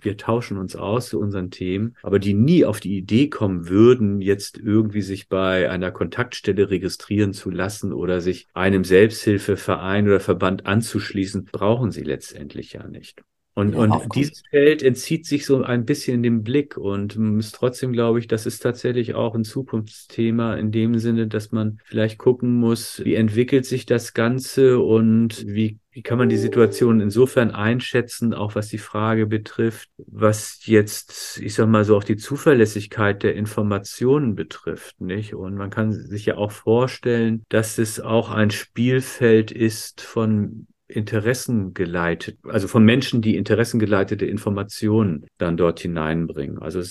wir 0.02 0.18
tauschen 0.18 0.58
uns 0.58 0.76
aus 0.76 1.10
zu 1.10 1.20
unseren 1.20 1.50
Themen, 1.50 1.96
aber 2.04 2.20
die 2.20 2.34
nie 2.34 2.66
auf 2.66 2.80
die 2.80 2.98
Idee 2.98 3.30
kommen 3.30 3.70
würden, 3.70 4.22
jetzt 4.22 4.58
irgendwie 4.58 5.02
sich 5.02 5.30
bei 5.30 5.70
einer 5.70 5.92
Kontaktstelle 5.92 6.70
registrieren 6.70 7.34
zu 7.34 7.50
lassen 7.50 7.94
oder 7.94 8.22
sich 8.22 8.48
einem 8.54 8.84
Selbsthilfeverein 8.84 10.06
oder 10.08 10.20
Verband 10.20 10.66
anzuschließen, 10.66 11.46
brauchen 11.46 11.92
sie 11.92 12.04
letztendlich 12.04 12.74
ja 12.74 12.88
nicht. 12.88 13.24
Und, 13.56 13.76
und 13.76 14.16
dieses 14.16 14.42
Feld 14.50 14.82
entzieht 14.82 15.28
sich 15.28 15.46
so 15.46 15.62
ein 15.62 15.86
bisschen 15.86 16.24
dem 16.24 16.42
Blick 16.42 16.76
und 16.76 17.16
ist 17.38 17.54
trotzdem, 17.54 17.94
glaube 17.94 18.18
ich, 18.18 18.28
das 18.28 18.48
ist 18.48 18.60
tatsächlich 18.60 19.14
auch 19.14 19.36
ein 19.36 19.44
Zukunftsthema 19.44 20.56
in 20.56 20.72
dem 20.72 20.98
Sinne, 20.98 21.28
dass 21.28 21.52
man 21.52 21.78
vielleicht 21.86 22.18
gucken 22.18 22.56
muss, 22.56 23.04
wie 23.06 23.14
entwickelt 23.14 23.68
sich 23.68 23.86
das 23.86 24.16
Ganze 24.16 24.80
und 24.80 25.46
wie, 25.46 25.78
wie 25.92 26.02
kann 26.02 26.18
man 26.18 26.30
die 26.30 26.38
Situation 26.38 27.00
insofern 27.00 27.52
einschätzen, 27.52 28.34
auch 28.34 28.56
was 28.56 28.70
die 28.70 28.80
Frage 28.80 29.28
betrifft, 29.28 29.88
was 29.98 30.66
jetzt, 30.66 31.40
ich 31.40 31.54
sag 31.54 31.68
mal 31.68 31.86
so, 31.86 31.96
auch 31.96 32.04
die 32.04 32.18
Zuverlässigkeit 32.18 33.22
der 33.22 33.36
Informationen 33.36 34.34
betrifft, 34.34 35.00
nicht? 35.00 35.36
Und 35.36 35.54
man 35.54 35.70
kann 35.70 35.94
sich 35.94 36.26
ja 36.26 36.38
auch 36.38 36.52
vorstellen, 36.52 37.46
dass 37.50 37.78
es 37.78 38.00
auch 38.00 38.32
ein 38.32 38.50
Spielfeld 38.50 39.52
ist 39.52 40.02
von 40.02 40.66
interessengeleitet, 40.88 42.38
also 42.48 42.68
von 42.68 42.84
Menschen, 42.84 43.22
die 43.22 43.36
interessengeleitete 43.36 44.26
Informationen 44.26 45.26
dann 45.38 45.58
dort 45.58 45.80
hineinbringen. 45.80 46.60
Also 46.60 46.80
es 46.80 46.88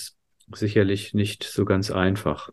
ist 0.51 0.59
sicherlich 0.59 1.13
nicht 1.13 1.43
so 1.43 1.65
ganz 1.65 1.91
einfach. 1.91 2.49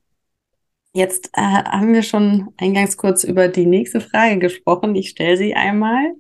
Jetzt 0.93 1.31
äh, 1.35 1.41
haben 1.41 1.93
wir 1.93 2.03
schon 2.03 2.49
eingangs 2.57 2.97
kurz 2.97 3.23
über 3.25 3.49
die 3.49 3.67
nächste 3.67 4.01
Frage 4.01 4.39
gesprochen. 4.39 4.95
Ich 4.97 5.11
stelle 5.11 5.37
sie 5.37 5.55
einmal. 5.55 6.15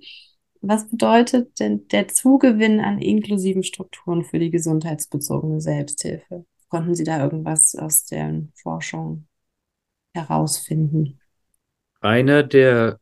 Was 0.62 0.88
bedeutet 0.88 1.58
denn 1.58 1.88
der 1.88 2.08
Zugewinn 2.08 2.80
an 2.80 3.00
inklusiven 3.00 3.62
Strukturen 3.62 4.24
für 4.24 4.38
die 4.38 4.50
gesundheitsbezogene 4.50 5.60
Selbsthilfe? 5.60 6.44
Konnten 6.68 6.94
Sie 6.94 7.04
da 7.04 7.22
irgendwas 7.22 7.74
aus 7.74 8.04
der 8.04 8.42
Forschung 8.54 9.26
herausfinden? 10.12 11.18
Einer 12.00 12.42
der 12.42 12.99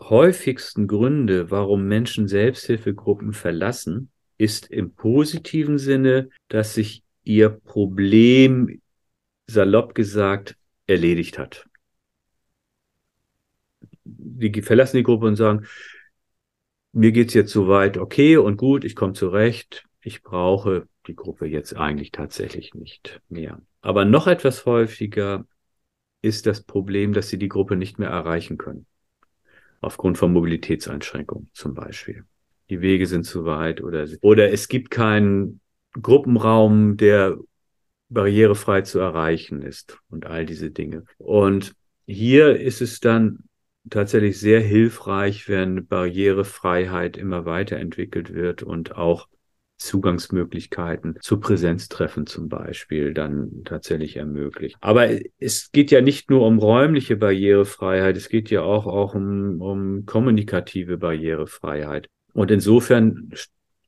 häufigsten 0.00 0.86
Gründe, 0.86 1.50
warum 1.50 1.86
Menschen 1.86 2.26
Selbsthilfegruppen 2.26 3.32
verlassen, 3.32 4.10
ist 4.38 4.70
im 4.70 4.94
positiven 4.94 5.78
Sinne, 5.78 6.30
dass 6.48 6.74
sich 6.74 7.02
ihr 7.24 7.50
Problem, 7.50 8.80
salopp 9.46 9.94
gesagt, 9.94 10.56
erledigt 10.86 11.38
hat. 11.38 11.66
Die 14.04 14.62
verlassen 14.62 14.96
die 14.96 15.02
Gruppe 15.02 15.26
und 15.26 15.36
sagen, 15.36 15.66
mir 16.92 17.12
geht's 17.12 17.34
jetzt 17.34 17.52
soweit 17.52 17.98
okay 17.98 18.36
und 18.36 18.56
gut, 18.56 18.84
ich 18.84 18.96
komme 18.96 19.12
zurecht, 19.12 19.84
ich 20.00 20.22
brauche 20.22 20.88
die 21.06 21.14
Gruppe 21.14 21.46
jetzt 21.46 21.76
eigentlich 21.76 22.10
tatsächlich 22.10 22.74
nicht 22.74 23.20
mehr. 23.28 23.60
Aber 23.82 24.04
noch 24.04 24.26
etwas 24.26 24.66
häufiger 24.66 25.46
ist 26.22 26.46
das 26.46 26.62
Problem, 26.62 27.12
dass 27.12 27.28
sie 27.28 27.38
die 27.38 27.48
Gruppe 27.48 27.76
nicht 27.76 27.98
mehr 27.98 28.10
erreichen 28.10 28.56
können 28.58 28.86
aufgrund 29.80 30.18
von 30.18 30.32
Mobilitätseinschränkungen 30.32 31.50
zum 31.52 31.74
Beispiel. 31.74 32.24
Die 32.68 32.80
Wege 32.80 33.06
sind 33.06 33.24
zu 33.24 33.44
weit 33.44 33.82
oder, 33.82 34.06
oder 34.20 34.52
es 34.52 34.68
gibt 34.68 34.90
keinen 34.90 35.60
Gruppenraum, 36.00 36.96
der 36.96 37.36
barrierefrei 38.08 38.82
zu 38.82 38.98
erreichen 38.98 39.62
ist 39.62 39.98
und 40.08 40.26
all 40.26 40.46
diese 40.46 40.70
Dinge. 40.70 41.04
Und 41.18 41.72
hier 42.06 42.60
ist 42.60 42.80
es 42.80 43.00
dann 43.00 43.44
tatsächlich 43.88 44.38
sehr 44.38 44.60
hilfreich, 44.60 45.48
wenn 45.48 45.86
Barrierefreiheit 45.86 47.16
immer 47.16 47.44
weiterentwickelt 47.44 48.34
wird 48.34 48.62
und 48.62 48.96
auch 48.96 49.28
Zugangsmöglichkeiten 49.80 51.16
zu 51.20 51.40
Präsenztreffen 51.40 52.26
zum 52.26 52.48
Beispiel 52.48 53.14
dann 53.14 53.62
tatsächlich 53.64 54.16
ermöglicht. 54.16 54.76
Aber 54.80 55.08
es 55.38 55.72
geht 55.72 55.90
ja 55.90 56.00
nicht 56.02 56.30
nur 56.30 56.46
um 56.46 56.58
räumliche 56.58 57.16
Barrierefreiheit, 57.16 58.16
es 58.16 58.28
geht 58.28 58.50
ja 58.50 58.62
auch, 58.62 58.86
auch 58.86 59.14
um, 59.14 59.60
um 59.60 60.06
kommunikative 60.06 60.98
Barrierefreiheit. 60.98 62.08
Und 62.32 62.50
insofern 62.50 63.32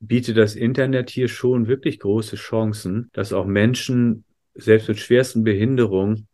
bietet 0.01 0.37
das 0.37 0.57
Internet 0.57 1.11
hier 1.11 1.29
schon 1.29 1.69
wirklich 1.69 2.01
große 2.01 2.37
Chancen, 2.37 3.11
dass 3.13 3.33
auch 3.33 3.47
Menschen 3.47 4.25
selbst 4.55 4.89
mit 4.89 4.99
schwersten 4.99 5.45
Behinderungen 5.45 6.27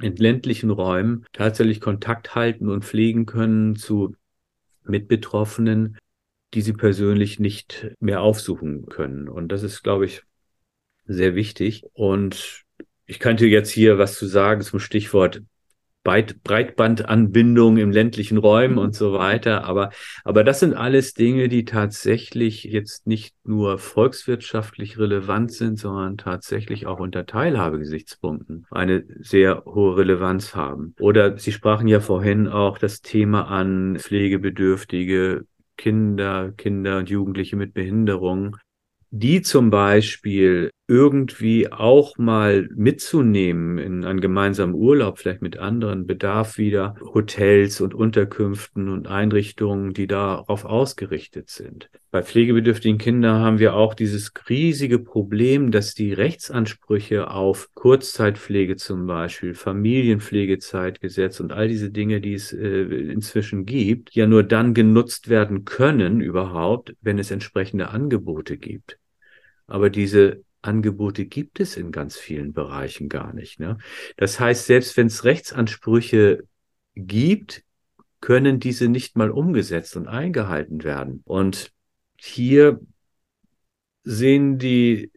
in 0.00 0.16
ländlichen 0.16 0.70
Räumen 0.70 1.24
tatsächlich 1.32 1.80
Kontakt 1.80 2.34
halten 2.34 2.68
und 2.68 2.84
pflegen 2.84 3.24
können 3.24 3.76
zu 3.76 4.14
Mitbetroffenen, 4.84 5.96
die 6.54 6.62
sie 6.62 6.72
persönlich 6.72 7.38
nicht 7.38 7.94
mehr 8.00 8.20
aufsuchen 8.20 8.86
können. 8.86 9.28
Und 9.28 9.48
das 9.48 9.62
ist, 9.62 9.82
glaube 9.82 10.06
ich, 10.06 10.22
sehr 11.04 11.34
wichtig. 11.34 11.84
Und 11.92 12.64
ich 13.06 13.20
könnte 13.20 13.46
jetzt 13.46 13.70
hier 13.70 13.98
was 13.98 14.16
zu 14.16 14.26
sagen 14.26 14.62
zum 14.62 14.80
Stichwort 14.80 15.42
Breitbandanbindung 16.06 17.78
im 17.78 17.90
ländlichen 17.90 18.38
Räumen 18.38 18.78
und 18.78 18.94
so 18.94 19.12
weiter. 19.12 19.64
Aber, 19.64 19.90
aber 20.22 20.44
das 20.44 20.60
sind 20.60 20.74
alles 20.74 21.14
Dinge, 21.14 21.48
die 21.48 21.64
tatsächlich 21.64 22.62
jetzt 22.62 23.08
nicht 23.08 23.34
nur 23.44 23.78
volkswirtschaftlich 23.78 24.98
relevant 24.98 25.50
sind, 25.50 25.80
sondern 25.80 26.16
tatsächlich 26.16 26.86
auch 26.86 27.00
unter 27.00 27.26
Teilhabegesichtspunkten 27.26 28.66
eine 28.70 29.04
sehr 29.18 29.64
hohe 29.64 29.96
Relevanz 29.96 30.54
haben. 30.54 30.94
Oder 31.00 31.38
Sie 31.38 31.50
sprachen 31.50 31.88
ja 31.88 31.98
vorhin 31.98 32.46
auch 32.46 32.78
das 32.78 33.00
Thema 33.00 33.48
an 33.48 33.98
Pflegebedürftige 33.98 35.44
Kinder, 35.76 36.52
Kinder 36.56 36.98
und 36.98 37.10
Jugendliche 37.10 37.56
mit 37.56 37.74
Behinderung 37.74 38.56
die 39.10 39.42
zum 39.42 39.70
Beispiel 39.70 40.70
irgendwie 40.88 41.72
auch 41.72 42.16
mal 42.16 42.68
mitzunehmen 42.74 43.78
in 43.78 44.04
einen 44.04 44.20
gemeinsamen 44.20 44.74
Urlaub, 44.74 45.18
vielleicht 45.18 45.42
mit 45.42 45.56
anderen, 45.56 46.06
bedarf 46.06 46.58
wieder 46.58 46.94
Hotels 47.00 47.80
und 47.80 47.92
Unterkünften 47.92 48.88
und 48.88 49.08
Einrichtungen, 49.08 49.94
die 49.94 50.06
darauf 50.06 50.64
ausgerichtet 50.64 51.50
sind. 51.50 51.90
Bei 52.12 52.22
pflegebedürftigen 52.22 52.98
Kindern 52.98 53.40
haben 53.40 53.58
wir 53.58 53.74
auch 53.74 53.94
dieses 53.94 54.32
riesige 54.48 55.00
Problem, 55.00 55.72
dass 55.72 55.94
die 55.94 56.12
Rechtsansprüche 56.12 57.30
auf 57.30 57.68
Kurzzeitpflege 57.74 58.76
zum 58.76 59.08
Beispiel, 59.08 59.54
Familienpflegezeitgesetz 59.54 61.40
und 61.40 61.52
all 61.52 61.66
diese 61.66 61.90
Dinge, 61.90 62.20
die 62.20 62.34
es 62.34 62.52
äh, 62.52 62.82
inzwischen 62.82 63.66
gibt, 63.66 64.14
ja 64.14 64.28
nur 64.28 64.44
dann 64.44 64.72
genutzt 64.72 65.28
werden 65.28 65.64
können 65.64 66.20
überhaupt, 66.20 66.94
wenn 67.00 67.18
es 67.18 67.32
entsprechende 67.32 67.88
Angebote 67.88 68.56
gibt. 68.56 68.98
Aber 69.66 69.90
diese 69.90 70.45
Angebote 70.66 71.26
gibt 71.26 71.60
es 71.60 71.76
in 71.76 71.92
ganz 71.92 72.16
vielen 72.16 72.52
Bereichen 72.52 73.08
gar 73.08 73.32
nicht. 73.32 73.60
Ne? 73.60 73.78
Das 74.16 74.40
heißt, 74.40 74.66
selbst 74.66 74.96
wenn 74.96 75.06
es 75.06 75.24
Rechtsansprüche 75.24 76.44
gibt, 76.94 77.62
können 78.20 78.60
diese 78.60 78.88
nicht 78.88 79.16
mal 79.16 79.30
umgesetzt 79.30 79.96
und 79.96 80.08
eingehalten 80.08 80.84
werden. 80.84 81.22
Und 81.24 81.72
hier 82.16 82.80
sehen 84.04 84.58
die 84.58 85.10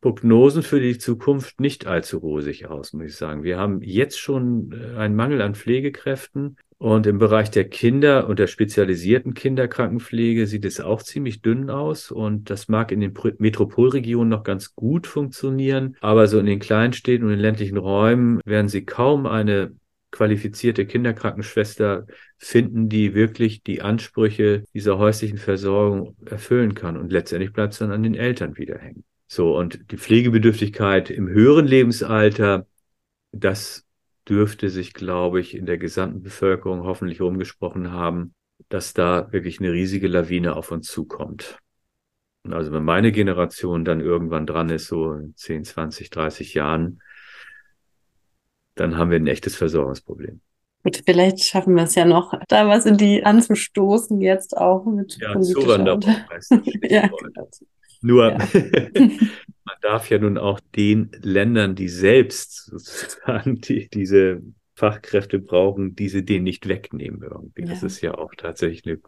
Prognosen 0.00 0.62
für 0.62 0.80
die 0.80 0.98
Zukunft 0.98 1.60
nicht 1.60 1.86
allzu 1.86 2.18
rosig 2.18 2.66
aus, 2.66 2.92
muss 2.92 3.06
ich 3.06 3.16
sagen. 3.16 3.42
Wir 3.42 3.56
haben 3.56 3.80
jetzt 3.80 4.18
schon 4.18 4.70
äh, 4.72 4.98
einen 4.98 5.16
Mangel 5.16 5.40
an 5.40 5.54
Pflegekräften. 5.54 6.58
Und 6.84 7.06
im 7.06 7.16
Bereich 7.16 7.50
der 7.50 7.66
Kinder 7.66 8.28
und 8.28 8.38
der 8.38 8.46
spezialisierten 8.46 9.32
Kinderkrankenpflege 9.32 10.46
sieht 10.46 10.66
es 10.66 10.82
auch 10.82 11.02
ziemlich 11.02 11.40
dünn 11.40 11.70
aus. 11.70 12.10
Und 12.10 12.50
das 12.50 12.68
mag 12.68 12.92
in 12.92 13.00
den 13.00 13.14
Metropolregionen 13.38 14.28
noch 14.28 14.42
ganz 14.42 14.74
gut 14.74 15.06
funktionieren. 15.06 15.96
Aber 16.02 16.26
so 16.26 16.38
in 16.38 16.44
den 16.44 16.58
Kleinstädten 16.58 17.26
und 17.26 17.32
in 17.32 17.38
ländlichen 17.38 17.78
Räumen 17.78 18.38
werden 18.44 18.68
Sie 18.68 18.84
kaum 18.84 19.24
eine 19.24 19.74
qualifizierte 20.10 20.84
Kinderkrankenschwester 20.84 22.06
finden, 22.36 22.90
die 22.90 23.14
wirklich 23.14 23.62
die 23.62 23.80
Ansprüche 23.80 24.64
dieser 24.74 24.98
häuslichen 24.98 25.38
Versorgung 25.38 26.14
erfüllen 26.26 26.74
kann. 26.74 26.98
Und 26.98 27.12
letztendlich 27.12 27.54
bleibt 27.54 27.72
es 27.72 27.78
dann 27.78 27.92
an 27.92 28.02
den 28.02 28.14
Eltern 28.14 28.58
wieder 28.58 28.76
hängen. 28.76 29.04
So, 29.26 29.56
und 29.56 29.90
die 29.90 29.96
Pflegebedürftigkeit 29.96 31.08
im 31.08 31.30
höheren 31.30 31.66
Lebensalter, 31.66 32.66
das 33.32 33.83
dürfte 34.28 34.70
sich, 34.70 34.94
glaube 34.94 35.40
ich, 35.40 35.54
in 35.54 35.66
der 35.66 35.78
gesamten 35.78 36.22
Bevölkerung 36.22 36.84
hoffentlich 36.84 37.20
rumgesprochen 37.20 37.92
haben, 37.92 38.34
dass 38.68 38.94
da 38.94 39.32
wirklich 39.32 39.60
eine 39.60 39.72
riesige 39.72 40.08
Lawine 40.08 40.56
auf 40.56 40.70
uns 40.70 40.88
zukommt. 40.88 41.58
Und 42.44 42.52
also 42.52 42.72
wenn 42.72 42.84
meine 42.84 43.12
Generation 43.12 43.84
dann 43.84 44.00
irgendwann 44.00 44.46
dran 44.46 44.68
ist, 44.68 44.86
so 44.86 45.18
10, 45.34 45.64
20, 45.64 46.10
30 46.10 46.54
Jahren, 46.54 47.00
dann 48.74 48.96
haben 48.96 49.10
wir 49.10 49.18
ein 49.18 49.26
echtes 49.26 49.56
Versorgungsproblem. 49.56 50.40
Gut, 50.82 51.02
vielleicht 51.06 51.40
schaffen 51.40 51.74
wir 51.74 51.84
es 51.84 51.94
ja 51.94 52.04
noch, 52.04 52.34
da 52.48 52.68
was 52.68 52.84
in 52.84 52.98
die 52.98 53.24
anzustoßen, 53.24 54.20
jetzt 54.20 54.54
auch 54.56 54.84
mit 54.84 55.16
ja, 55.18 55.40
Zuwanderung. 55.40 56.02
ja, 56.82 57.06
genau. 57.06 57.48
Nur 58.04 58.32
ja. 58.32 58.38
man 59.64 59.76
darf 59.80 60.10
ja 60.10 60.18
nun 60.18 60.36
auch 60.36 60.60
den 60.76 61.10
Ländern, 61.22 61.74
die 61.74 61.88
selbst 61.88 62.66
sozusagen 62.66 63.54
die, 63.62 63.88
diese 63.88 64.42
Fachkräfte 64.74 65.38
brauchen, 65.38 65.96
diese 65.96 66.22
denen 66.22 66.44
nicht 66.44 66.68
wegnehmen 66.68 67.22
irgendwie. 67.22 67.62
Ja. 67.62 67.68
Das 67.68 67.82
ist 67.82 68.02
ja 68.02 68.14
auch 68.18 68.34
tatsächlich 68.36 68.84
eine, 68.84 69.00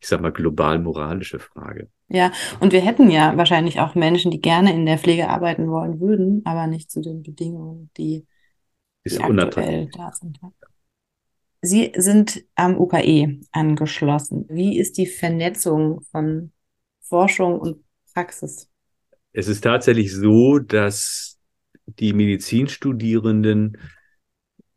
ich 0.00 0.06
sag 0.06 0.20
mal, 0.20 0.32
global 0.32 0.78
moralische 0.80 1.38
Frage. 1.38 1.88
Ja, 2.08 2.30
und 2.60 2.74
wir 2.74 2.82
hätten 2.82 3.10
ja 3.10 3.34
wahrscheinlich 3.38 3.80
auch 3.80 3.94
Menschen, 3.94 4.30
die 4.30 4.42
gerne 4.42 4.74
in 4.74 4.84
der 4.84 4.98
Pflege 4.98 5.30
arbeiten 5.30 5.70
wollen 5.70 5.98
würden, 5.98 6.42
aber 6.44 6.66
nicht 6.66 6.90
zu 6.90 7.00
den 7.00 7.22
Bedingungen, 7.22 7.90
die, 7.96 8.26
die 9.06 9.18
aktuell 9.18 9.88
da 9.96 10.12
sind. 10.12 10.40
Sie 11.62 11.92
sind 11.96 12.44
am 12.54 12.78
UKE 12.78 13.40
angeschlossen. 13.50 14.44
Wie 14.50 14.78
ist 14.78 14.98
die 14.98 15.06
Vernetzung 15.06 16.02
von 16.10 16.52
Forschung 17.00 17.58
und 17.58 17.82
Praxis? 18.12 18.68
Es 19.32 19.48
ist 19.48 19.62
tatsächlich 19.62 20.14
so, 20.14 20.58
dass 20.58 21.38
die 21.86 22.12
Medizinstudierenden 22.12 23.78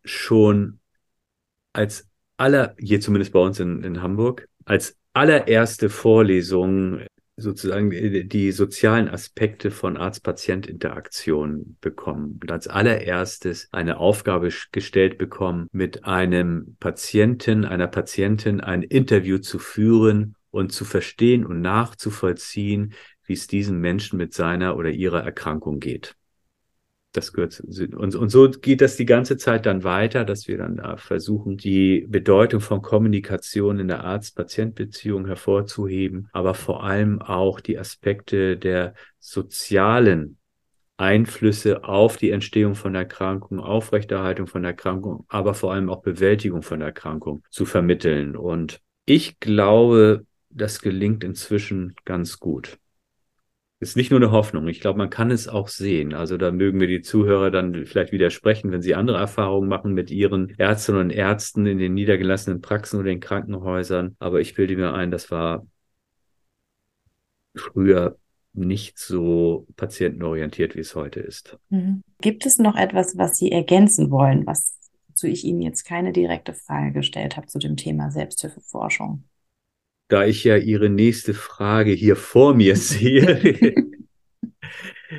schon 0.04 0.80
als 1.74 2.08
aller, 2.38 2.76
hier 2.80 3.02
zumindest 3.02 3.34
bei 3.34 3.40
uns 3.40 3.60
in, 3.60 3.84
in 3.84 4.02
Hamburg, 4.02 4.48
als 4.66 4.98
allererste 5.14 5.90
Vorlesung 5.90 7.02
sozusagen 7.38 7.90
die 7.90 8.52
sozialen 8.54 9.10
Aspekte 9.10 9.70
von 9.70 9.98
Arzt-Patient-Interaktion 9.98 11.78
bekommen 11.82 12.40
und 12.42 12.52
als 12.52 12.68
allererstes 12.68 13.68
eine 13.72 13.98
Aufgabe 13.98 14.50
gestellt 14.72 15.18
bekommen, 15.18 15.68
mit 15.74 16.06
einem 16.06 16.78
Patienten, 16.80 17.66
einer 17.66 17.88
Patientin 17.88 18.62
ein 18.62 18.84
Interview 18.84 19.40
zu 19.40 19.60
führen 19.60 20.36
und 20.50 20.72
zu 20.72 20.86
verstehen 20.86 21.46
und 21.46 21.60
nachzuvollziehen, 21.60 22.94
wie 23.26 23.34
es 23.34 23.48
diesem 23.48 23.80
Menschen 23.80 24.18
mit 24.18 24.34
seiner 24.34 24.78
oder 24.78 24.90
ihrer 24.90 25.24
Erkrankung 25.24 25.80
geht. 25.80 26.16
Das 27.16 27.32
gehört 27.32 27.62
und, 27.62 28.16
und 28.16 28.30
so 28.30 28.50
geht 28.50 28.82
das 28.82 28.98
die 28.98 29.06
ganze 29.06 29.38
Zeit 29.38 29.66
dann 29.66 29.86
weiter, 29.86 30.26
dass 30.26 30.50
wir 30.50 30.58
dann 30.58 30.78
da 30.78 30.98
versuchen, 30.98 31.56
die 31.56 32.06
Bedeutung 32.10 32.60
von 32.60 32.82
Kommunikation 32.82 33.80
in 33.80 33.88
der 33.88 34.04
Arzt-Patient-Beziehung 34.04 35.26
hervorzuheben, 35.26 36.28
aber 36.34 36.54
vor 36.54 36.84
allem 36.84 37.22
auch 37.22 37.62
die 37.62 37.80
Aspekte 37.80 38.58
der 38.58 38.96
sozialen 39.20 40.38
Einflüsse 40.98 41.86
auf 41.86 42.18
die 42.18 42.32
Entstehung 42.32 42.76
von 42.76 42.96
Erkrankung, 42.96 43.60
Aufrechterhaltung 43.62 44.48
von 44.48 44.66
Erkrankung, 44.66 45.26
aber 45.30 45.54
vor 45.54 45.74
allem 45.74 45.90
auch 45.90 46.02
Bewältigung 46.02 46.64
von 46.64 46.82
Erkrankung 46.82 47.44
zu 47.50 47.66
vermitteln. 47.66 48.36
Und 48.36 48.82
ich 49.06 49.40
glaube, 49.40 50.26
das 50.50 50.82
gelingt 50.82 51.24
inzwischen 51.24 51.96
ganz 52.04 52.40
gut 52.40 52.78
ist 53.90 53.96
nicht 53.96 54.12
nur 54.12 54.20
eine 54.20 54.32
Hoffnung. 54.32 54.68
Ich 54.68 54.80
glaube, 54.80 54.98
man 54.98 55.10
kann 55.10 55.32
es 55.32 55.48
auch 55.48 55.68
sehen. 55.68 56.14
Also 56.14 56.38
da 56.38 56.52
mögen 56.52 56.78
mir 56.78 56.88
die 56.88 57.02
Zuhörer 57.02 57.52
dann 57.52 57.86
vielleicht 57.86 58.12
widersprechen, 58.12 58.72
wenn 58.72 58.82
sie 58.82 58.96
andere 58.96 59.18
Erfahrungen 59.18 59.70
machen 59.70 59.94
mit 59.94 60.12
ihren 60.12 60.50
Ärztinnen 60.58 61.02
und 61.02 61.10
Ärzten 61.12 61.66
in 61.66 61.78
den 61.78 61.94
niedergelassenen 61.94 62.62
Praxen 62.62 63.00
oder 63.00 63.12
in 63.12 63.20
Krankenhäusern. 63.20 64.16
Aber 64.20 64.42
ich 64.42 64.56
bilde 64.56 64.76
mir 64.76 64.94
ein, 64.94 65.12
das 65.12 65.30
war 65.30 65.68
früher 67.56 68.18
nicht 68.54 68.98
so 68.98 69.68
patientenorientiert, 69.76 70.76
wie 70.76 70.80
es 70.80 70.96
heute 70.96 71.20
ist. 71.20 71.58
Mhm. 71.70 72.02
Gibt 72.22 72.46
es 72.46 72.58
noch 72.58 72.76
etwas, 72.76 73.18
was 73.18 73.38
Sie 73.38 73.52
ergänzen 73.52 74.10
wollen, 74.12 74.48
was 74.48 74.78
zu 75.14 75.28
ich 75.28 75.44
Ihnen 75.44 75.62
jetzt 75.62 75.84
keine 75.84 76.12
direkte 76.12 76.54
Frage 76.54 76.92
gestellt 76.92 77.38
habe 77.38 77.48
zu 77.48 77.60
dem 77.60 77.78
Thema 77.78 78.12
Selbsthilfeforschung? 78.12 79.24
Da 80.08 80.26
ich 80.26 80.44
ja 80.44 80.58
Ihre 80.58 80.90
nächste 80.90 81.34
Frage 81.34 81.92
hier 81.92 82.16
vor 82.16 82.54
mir 82.54 82.76
sehe, 82.76 83.26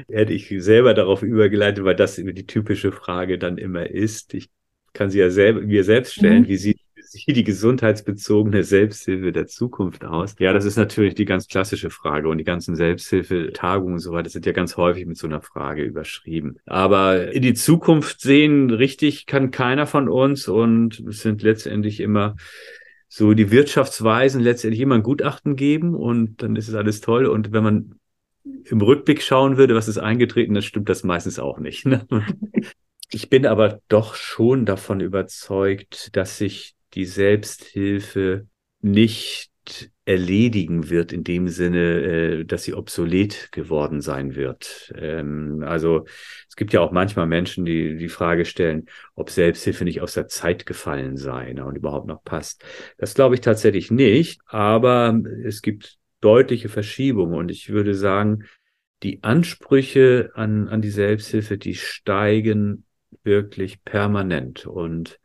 hätte 0.09 0.33
ich 0.33 0.53
selber 0.59 0.95
darauf 0.95 1.23
übergeleitet, 1.23 1.85
weil 1.85 1.97
das 1.97 2.17
die 2.17 2.47
typische 2.47 2.93
Frage 2.93 3.39
dann 3.39 3.59
immer 3.59 3.89
ist. 3.89 4.35
Ich 4.35 4.51
kann 4.93 5.11
sie 5.11 5.19
ja 5.19 5.31
selber, 5.31 5.61
mir 5.61 5.85
selbst 5.85 6.15
stellen, 6.15 6.43
mhm. 6.43 6.49
wie 6.49 6.57
sieht 6.57 6.81
sie 6.97 7.33
die 7.33 7.45
gesundheitsbezogene 7.45 8.65
Selbsthilfe 8.65 9.33
der 9.33 9.47
Zukunft 9.47 10.05
aus? 10.05 10.35
Ja, 10.39 10.53
das 10.53 10.65
ist 10.65 10.77
natürlich 10.77 11.15
die 11.15 11.25
ganz 11.25 11.47
klassische 11.47 11.91
Frage 11.91 12.29
und 12.29 12.39
die 12.39 12.45
ganzen 12.45 12.75
Selbsthilfetagungen 12.75 13.95
und 13.95 14.01
so 14.01 14.13
weiter 14.13 14.29
sind 14.29 14.47
ja 14.47 14.53
ganz 14.53 14.77
häufig 14.77 15.07
mit 15.07 15.17
so 15.17 15.27
einer 15.27 15.41
Frage 15.41 15.83
überschrieben. 15.83 16.59
Aber 16.67 17.33
in 17.33 17.43
die 17.43 17.55
Zukunft 17.55 18.21
sehen 18.21 18.71
richtig 18.71 19.27
kann 19.27 19.51
keiner 19.51 19.87
von 19.87 20.09
uns 20.09 20.49
und 20.49 21.01
es 21.01 21.21
sind 21.21 21.43
letztendlich 21.43 22.01
immer 22.01 22.37
so 23.17 23.33
die 23.33 23.51
Wirtschaftsweisen 23.51 24.43
letztendlich 24.43 24.83
immer 24.83 24.97
ein 24.97 25.03
Gutachten 25.03 25.57
geben 25.57 25.95
und 25.95 26.43
dann 26.43 26.55
ist 26.55 26.69
es 26.69 26.75
alles 26.75 27.01
toll. 27.01 27.25
Und 27.25 27.51
wenn 27.51 27.65
man 27.65 27.95
im 28.45 28.83
Rückblick 28.83 29.23
schauen 29.23 29.57
würde, 29.57 29.75
was 29.75 29.89
ist 29.89 29.97
eingetreten, 29.97 30.53
dann 30.53 30.63
stimmt 30.63 30.91
das 30.91 31.03
meistens 31.03 31.39
auch 31.39 31.59
nicht. 31.59 31.87
Ne? 31.87 32.07
Ich 33.13 33.31
bin 33.31 33.47
aber 33.47 33.81
doch 33.87 34.17
schon 34.17 34.67
davon 34.67 34.99
überzeugt, 34.99 36.15
dass 36.17 36.39
sich 36.39 36.75
die 36.95 37.05
Selbsthilfe 37.05 38.49
nicht 38.81 39.49
erledigen 40.05 40.89
wird 40.89 41.13
in 41.13 41.25
dem 41.25 41.49
Sinne, 41.49 42.01
äh, 42.03 42.45
dass 42.45 42.63
sie 42.63 42.75
obsolet 42.75 43.51
geworden 43.53 44.01
sein 44.01 44.37
wird. 44.37 44.93
Ähm, 44.97 45.65
also 45.67 46.05
es 46.49 46.57
gibt 46.57 46.73
ja 46.73 46.81
auch 46.81 46.93
manchmal 46.93 47.27
Menschen, 47.27 47.65
die 47.65 47.97
die 47.97 48.09
Frage 48.09 48.45
stellen, 48.45 48.87
ob 49.15 49.31
Selbsthilfe 49.31 49.85
nicht 49.85 50.01
aus 50.01 50.15
der 50.15 50.29
Zeit 50.29 50.65
gefallen 50.65 51.17
sei 51.17 51.53
ne, 51.53 51.65
und 51.65 51.77
überhaupt 51.77 52.07
noch 52.07 52.23
passt. 52.23 52.65
Das 52.99 53.15
glaube 53.15 53.35
ich 53.35 53.41
tatsächlich 53.41 53.91
nicht, 53.91 54.41
aber 54.47 55.21
es 55.45 55.61
gibt 55.61 55.99
deutliche 56.21 56.69
Verschiebungen 56.69 57.37
und 57.37 57.51
ich 57.51 57.69
würde 57.69 57.95
sagen, 57.95 58.45
die 59.03 59.23
Ansprüche 59.23 60.31
an, 60.35 60.69
an 60.69 60.81
die 60.81 60.91
Selbsthilfe, 60.91 61.59
die 61.59 61.75
steigen 61.75 62.85
wirklich 63.23 63.85
permanent 63.85 64.67
und 64.67 65.19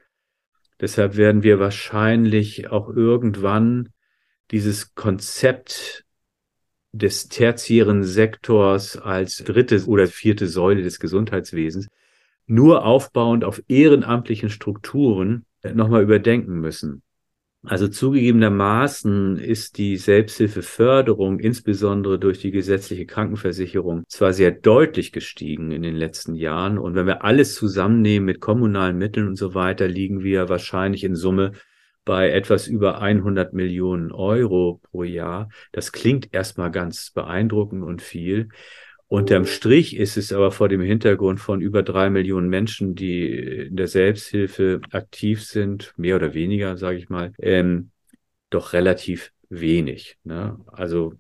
deshalb 0.80 1.16
werden 1.16 1.44
wir 1.44 1.60
wahrscheinlich 1.60 2.70
auch 2.70 2.89
irgendwann 2.89 3.89
dieses 4.52 4.93
Konzept 4.95 6.06
des 6.91 7.30
tertiären 7.30 8.04
Sektors 8.04 8.97
als 8.97 9.38
dritte 9.38 9.86
oder 9.86 10.08
vierte 10.08 10.47
Säule 10.47 10.84
des 10.84 10.99
Gesundheitswesens 10.99 11.88
nur 12.47 12.84
aufbauend 12.86 13.45
auf 13.45 13.64
ehrenamtlichen 13.70 14.49
Strukturen 14.49 15.45
nochmal 15.64 16.04
überdenken 16.04 16.60
müssen. 16.60 17.02
Also 17.64 17.88
zugegebenermaßen 17.88 19.38
ist 19.38 19.78
die 19.78 19.95
Selbsthilfeförderung 19.95 21.39
insbesondere 21.39 22.18
durch 22.18 22.39
die 22.39 22.49
gesetzliche 22.49 23.06
Krankenversicherung 23.06 24.04
zwar 24.08 24.34
sehr 24.34 24.52
deutlich 24.52 25.12
gestiegen 25.12 25.72
in 25.72 25.84
den 25.84 25.95
letzten 25.95 26.34
Jahren 26.34 26.80
und 26.80 26.95
wenn 26.95 27.06
wir 27.06 27.24
alles 27.24 27.54
zusammennehmen 27.54 28.26
mit 28.26 28.41
kommunalen 28.41 28.97
Mitteln 28.97 29.28
und 29.28 29.36
so 29.36 29.54
weiter, 29.54 29.88
liegen 29.88 30.24
wir 30.24 30.49
wahrscheinlich 30.49 31.04
in 31.04 31.16
Summe 31.16 31.52
bei 32.06 32.32
etwas 32.32 32.68
über 32.68 33.02
100 33.02 33.54
Millionen 33.54 34.12
Euro 34.12 34.82
pro 34.91 35.04
Jahr. 35.04 35.49
Das 35.72 35.91
klingt 35.91 36.34
erstmal 36.34 36.72
ganz 36.72 37.12
beeindruckend 37.12 37.84
und 37.84 38.02
viel. 38.02 38.49
Unterm 39.08 39.45
Strich 39.45 39.97
ist 39.97 40.16
es 40.16 40.32
aber 40.32 40.52
vor 40.52 40.70
dem 40.70 40.82
Hintergrund 40.82 41.41
von 41.41 41.60
über 41.60 41.84
drei 41.84 42.10
Millionen 42.10 42.47
Menschen, 42.47 42.95
die 42.95 43.28
in 43.28 43.76
der 43.76 43.88
Selbsthilfe 43.88 44.80
aktiv 44.91 45.43
sind, 45.43 45.93
mehr 45.97 46.16
oder 46.16 46.34
weniger, 46.34 46.78
sage 46.78 46.97
ich 46.97 47.10
mal, 47.10 47.34
ähm, 47.39 47.91
doch 48.49 48.74
relativ 48.74 49.34
wenig. 49.49 50.18
Ne? 50.24 50.58
Also 50.68 51.14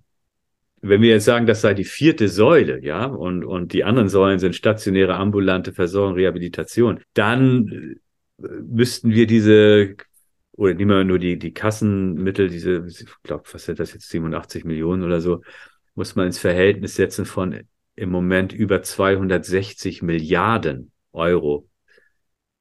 wenn 0.81 1.01
wir 1.01 1.09
jetzt 1.09 1.25
sagen, 1.25 1.45
das 1.45 1.61
sei 1.61 1.73
die 1.73 1.83
vierte 1.83 2.27
Säule, 2.27 2.83
ja, 2.83 3.05
und, 3.05 3.43
und 3.43 3.73
die 3.73 3.83
anderen 3.83 4.09
Säulen 4.09 4.39
sind 4.39 4.55
stationäre, 4.55 5.15
ambulante 5.15 5.73
Versorgung, 5.73 6.15
Rehabilitation, 6.15 7.01
dann 7.13 7.97
äh, 8.41 8.47
müssten 8.67 9.11
wir 9.11 9.27
diese 9.27 9.95
oder 10.61 10.75
nehmen 10.75 10.91
wir 10.91 11.03
nur 11.03 11.17
die, 11.17 11.39
die 11.39 11.55
Kassenmittel, 11.55 12.47
diese, 12.47 12.85
ich 12.87 13.07
glaube, 13.23 13.45
was 13.51 13.65
sind 13.65 13.79
das 13.79 13.93
jetzt, 13.93 14.09
87 14.11 14.63
Millionen 14.63 15.01
oder 15.01 15.19
so, 15.19 15.41
muss 15.95 16.15
man 16.15 16.27
ins 16.27 16.37
Verhältnis 16.37 16.95
setzen 16.95 17.25
von 17.25 17.61
im 17.95 18.11
Moment 18.11 18.53
über 18.53 18.83
260 18.83 20.03
Milliarden 20.03 20.91
Euro 21.13 21.67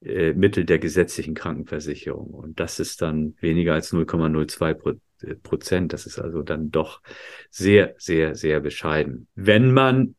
äh, 0.00 0.32
Mittel 0.32 0.64
der 0.64 0.78
gesetzlichen 0.78 1.34
Krankenversicherung. 1.34 2.30
Und 2.30 2.58
das 2.58 2.80
ist 2.80 3.02
dann 3.02 3.36
weniger 3.38 3.74
als 3.74 3.92
0,02 3.92 4.98
äh, 5.20 5.34
Prozent. 5.34 5.92
Das 5.92 6.06
ist 6.06 6.18
also 6.18 6.40
dann 6.40 6.70
doch 6.70 7.02
sehr, 7.50 7.94
sehr, 7.98 8.34
sehr 8.34 8.60
bescheiden. 8.60 9.28
Wenn 9.34 9.74
man 9.74 10.14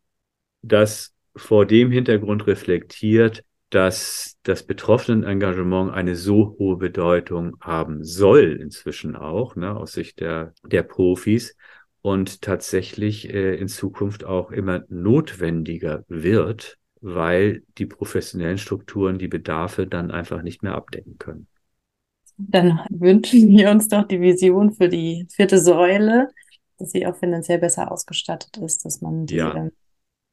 das 0.61 1.15
vor 1.35 1.65
dem 1.65 1.89
Hintergrund 1.89 2.45
reflektiert, 2.45 3.43
dass 3.71 4.37
das 4.43 4.63
Betroffenenengagement 4.63 5.91
eine 5.91 6.15
so 6.15 6.55
hohe 6.59 6.77
Bedeutung 6.77 7.57
haben 7.61 8.03
soll, 8.03 8.59
inzwischen 8.61 9.15
auch, 9.15 9.55
ne, 9.55 9.75
aus 9.75 9.93
Sicht 9.93 10.19
der, 10.19 10.53
der 10.63 10.83
Profis, 10.83 11.55
und 12.01 12.41
tatsächlich 12.41 13.33
äh, 13.33 13.55
in 13.55 13.67
Zukunft 13.67 14.23
auch 14.23 14.51
immer 14.51 14.83
notwendiger 14.89 16.03
wird, 16.07 16.77
weil 16.99 17.63
die 17.77 17.85
professionellen 17.85 18.57
Strukturen 18.57 19.17
die 19.17 19.27
Bedarfe 19.27 19.87
dann 19.87 20.11
einfach 20.11 20.41
nicht 20.41 20.63
mehr 20.63 20.75
abdecken 20.75 21.17
können. 21.17 21.47
Dann 22.37 22.79
wünschen 22.89 23.49
wir 23.49 23.69
uns 23.69 23.87
doch 23.87 24.07
die 24.07 24.19
Vision 24.19 24.73
für 24.73 24.89
die 24.89 25.27
vierte 25.31 25.59
Säule, 25.59 26.29
dass 26.77 26.91
sie 26.91 27.05
auch 27.05 27.15
finanziell 27.15 27.59
besser 27.59 27.91
ausgestattet 27.91 28.57
ist, 28.57 28.83
dass 28.83 29.01
man 29.01 29.27
die, 29.27 29.35
ja. 29.35 29.69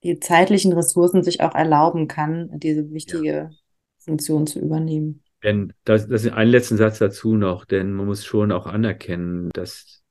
Die 0.05 0.21
zeitlichen 0.21 0.73
Ressourcen 0.73 1.23
sich 1.23 1.41
auch 1.41 1.55
erlauben 1.55 2.09
kann, 2.09 2.51
diese 2.59 2.91
wichtige 2.93 3.27
ja. 3.27 3.51
Funktion 3.99 4.47
zu 4.47 4.61
übernehmen. 4.61 5.23
Denn 5.43 5.73
das, 5.85 6.09
das 6.09 6.25
ist 6.25 6.33
ein 6.33 6.49
letzten 6.49 6.77
Satz 6.77 6.99
dazu 6.99 7.37
noch, 7.37 7.65
denn 7.65 7.93
man 7.93 8.07
muss 8.07 8.25
schon 8.25 8.53
auch 8.53 8.67
anerkennen, 8.67 9.51
dass 9.53 10.03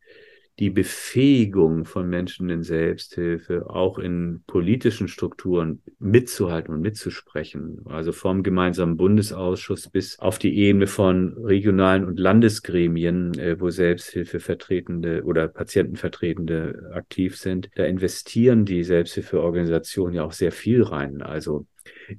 die 0.60 0.72
Befähigung 0.72 1.86
von 1.86 2.10
Menschen 2.10 2.50
in 2.50 2.64
Selbsthilfe 2.64 3.70
auch 3.70 4.00
in 4.00 4.44
politischen 4.48 5.08
Strukturen 5.08 5.84
mitzuhalten 6.00 6.74
und 6.74 6.82
mitzusprechen. 6.82 7.82
Also 7.86 8.12
vom 8.12 8.42
gemeinsamen 8.42 8.98
Bundesausschuss 8.98 9.90
bis 9.90 10.18
auf 10.20 10.40
die 10.40 10.58
Ebene 10.58 10.88
von 10.88 11.34
regionalen 11.44 12.06
und 12.06 12.20
Landesgremien, 12.20 13.38
äh, 13.38 13.60
wo 13.60 13.70
Selbsthilfevertretende 13.70 15.24
oder 15.24 15.48
Patientenvertretende 15.48 16.92
aktiv 16.94 17.38
sind. 17.38 17.70
Da 17.76 17.86
investieren 17.86 18.66
die 18.66 18.84
Selbsthilfeorganisationen 18.84 20.16
ja 20.16 20.24
auch 20.24 20.34
sehr 20.34 20.52
viel 20.52 20.82
rein. 20.82 21.22
Also 21.22 21.68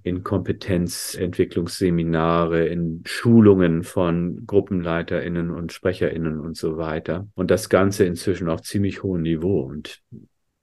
in 0.02 0.22
Kompetenzentwicklungsseminare, 0.22 2.66
in 2.66 3.02
Schulungen 3.04 3.82
von 3.82 4.46
GruppenleiterInnen 4.46 5.50
und 5.50 5.72
SprecherInnen 5.72 6.40
und 6.40 6.56
so 6.56 6.76
weiter. 6.76 7.26
Und 7.34 7.50
das 7.50 7.68
Ganze 7.68 8.04
inzwischen 8.04 8.48
auf 8.48 8.62
ziemlich 8.62 9.02
hohem 9.02 9.22
Niveau. 9.22 9.62
Und 9.62 10.02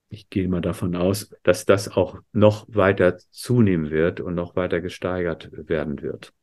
ich 0.09 0.29
gehe 0.29 0.47
mal 0.47 0.61
davon 0.61 0.95
aus, 0.95 1.35
dass 1.43 1.65
das 1.65 1.89
auch 1.89 2.19
noch 2.31 2.65
weiter 2.69 3.17
zunehmen 3.31 3.89
wird 3.89 4.21
und 4.21 4.35
noch 4.35 4.55
weiter 4.55 4.81
gesteigert 4.81 5.49
werden 5.51 6.01
wird. 6.01 6.33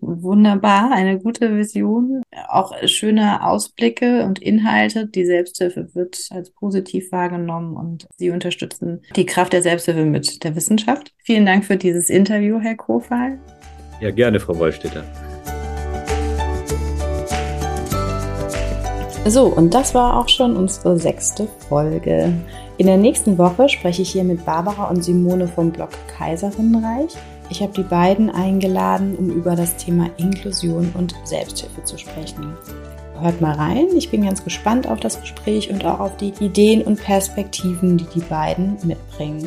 Wunderbar, 0.00 0.90
eine 0.92 1.18
gute 1.18 1.56
Vision, 1.56 2.22
auch 2.48 2.72
schöne 2.86 3.46
Ausblicke 3.46 4.24
und 4.24 4.40
Inhalte. 4.40 5.06
Die 5.06 5.24
Selbsthilfe 5.24 5.94
wird 5.94 6.26
als 6.30 6.50
positiv 6.50 7.12
wahrgenommen 7.12 7.76
und 7.76 8.06
Sie 8.16 8.30
unterstützen 8.30 9.02
die 9.14 9.26
Kraft 9.26 9.52
der 9.52 9.62
Selbsthilfe 9.62 10.04
mit 10.04 10.42
der 10.44 10.56
Wissenschaft. 10.56 11.12
Vielen 11.24 11.46
Dank 11.46 11.64
für 11.64 11.76
dieses 11.76 12.10
Interview, 12.10 12.58
Herr 12.60 12.76
Kofal. 12.76 13.38
Ja, 14.00 14.10
gerne, 14.10 14.40
Frau 14.40 14.58
Wollstädter. 14.58 15.04
So, 19.26 19.46
und 19.46 19.72
das 19.72 19.94
war 19.94 20.18
auch 20.18 20.28
schon 20.28 20.56
unsere 20.56 20.98
sechste 20.98 21.46
Folge. 21.68 22.32
In 22.78 22.86
der 22.86 22.96
nächsten 22.96 23.38
Woche 23.38 23.68
spreche 23.68 24.02
ich 24.02 24.10
hier 24.10 24.24
mit 24.24 24.44
Barbara 24.44 24.90
und 24.90 25.04
Simone 25.04 25.46
vom 25.46 25.70
Blog 25.70 25.90
Kaiserinnenreich 26.18 27.16
ich 27.52 27.60
habe 27.60 27.74
die 27.74 27.82
beiden 27.82 28.30
eingeladen, 28.30 29.14
um 29.14 29.28
über 29.28 29.54
das 29.56 29.76
Thema 29.76 30.08
Inklusion 30.16 30.90
und 30.96 31.14
Selbsthilfe 31.24 31.84
zu 31.84 31.98
sprechen. 31.98 32.56
Hört 33.20 33.42
mal 33.42 33.52
rein, 33.52 33.88
ich 33.94 34.10
bin 34.10 34.24
ganz 34.24 34.42
gespannt 34.42 34.88
auf 34.88 35.00
das 35.00 35.20
Gespräch 35.20 35.68
und 35.68 35.84
auch 35.84 36.00
auf 36.00 36.16
die 36.16 36.32
Ideen 36.40 36.80
und 36.80 36.98
Perspektiven, 36.98 37.98
die 37.98 38.06
die 38.06 38.20
beiden 38.20 38.78
mitbringen. 38.84 39.46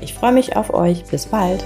Ich 0.00 0.14
freue 0.14 0.32
mich 0.32 0.56
auf 0.56 0.72
euch. 0.72 1.04
Bis 1.04 1.26
bald. 1.26 1.62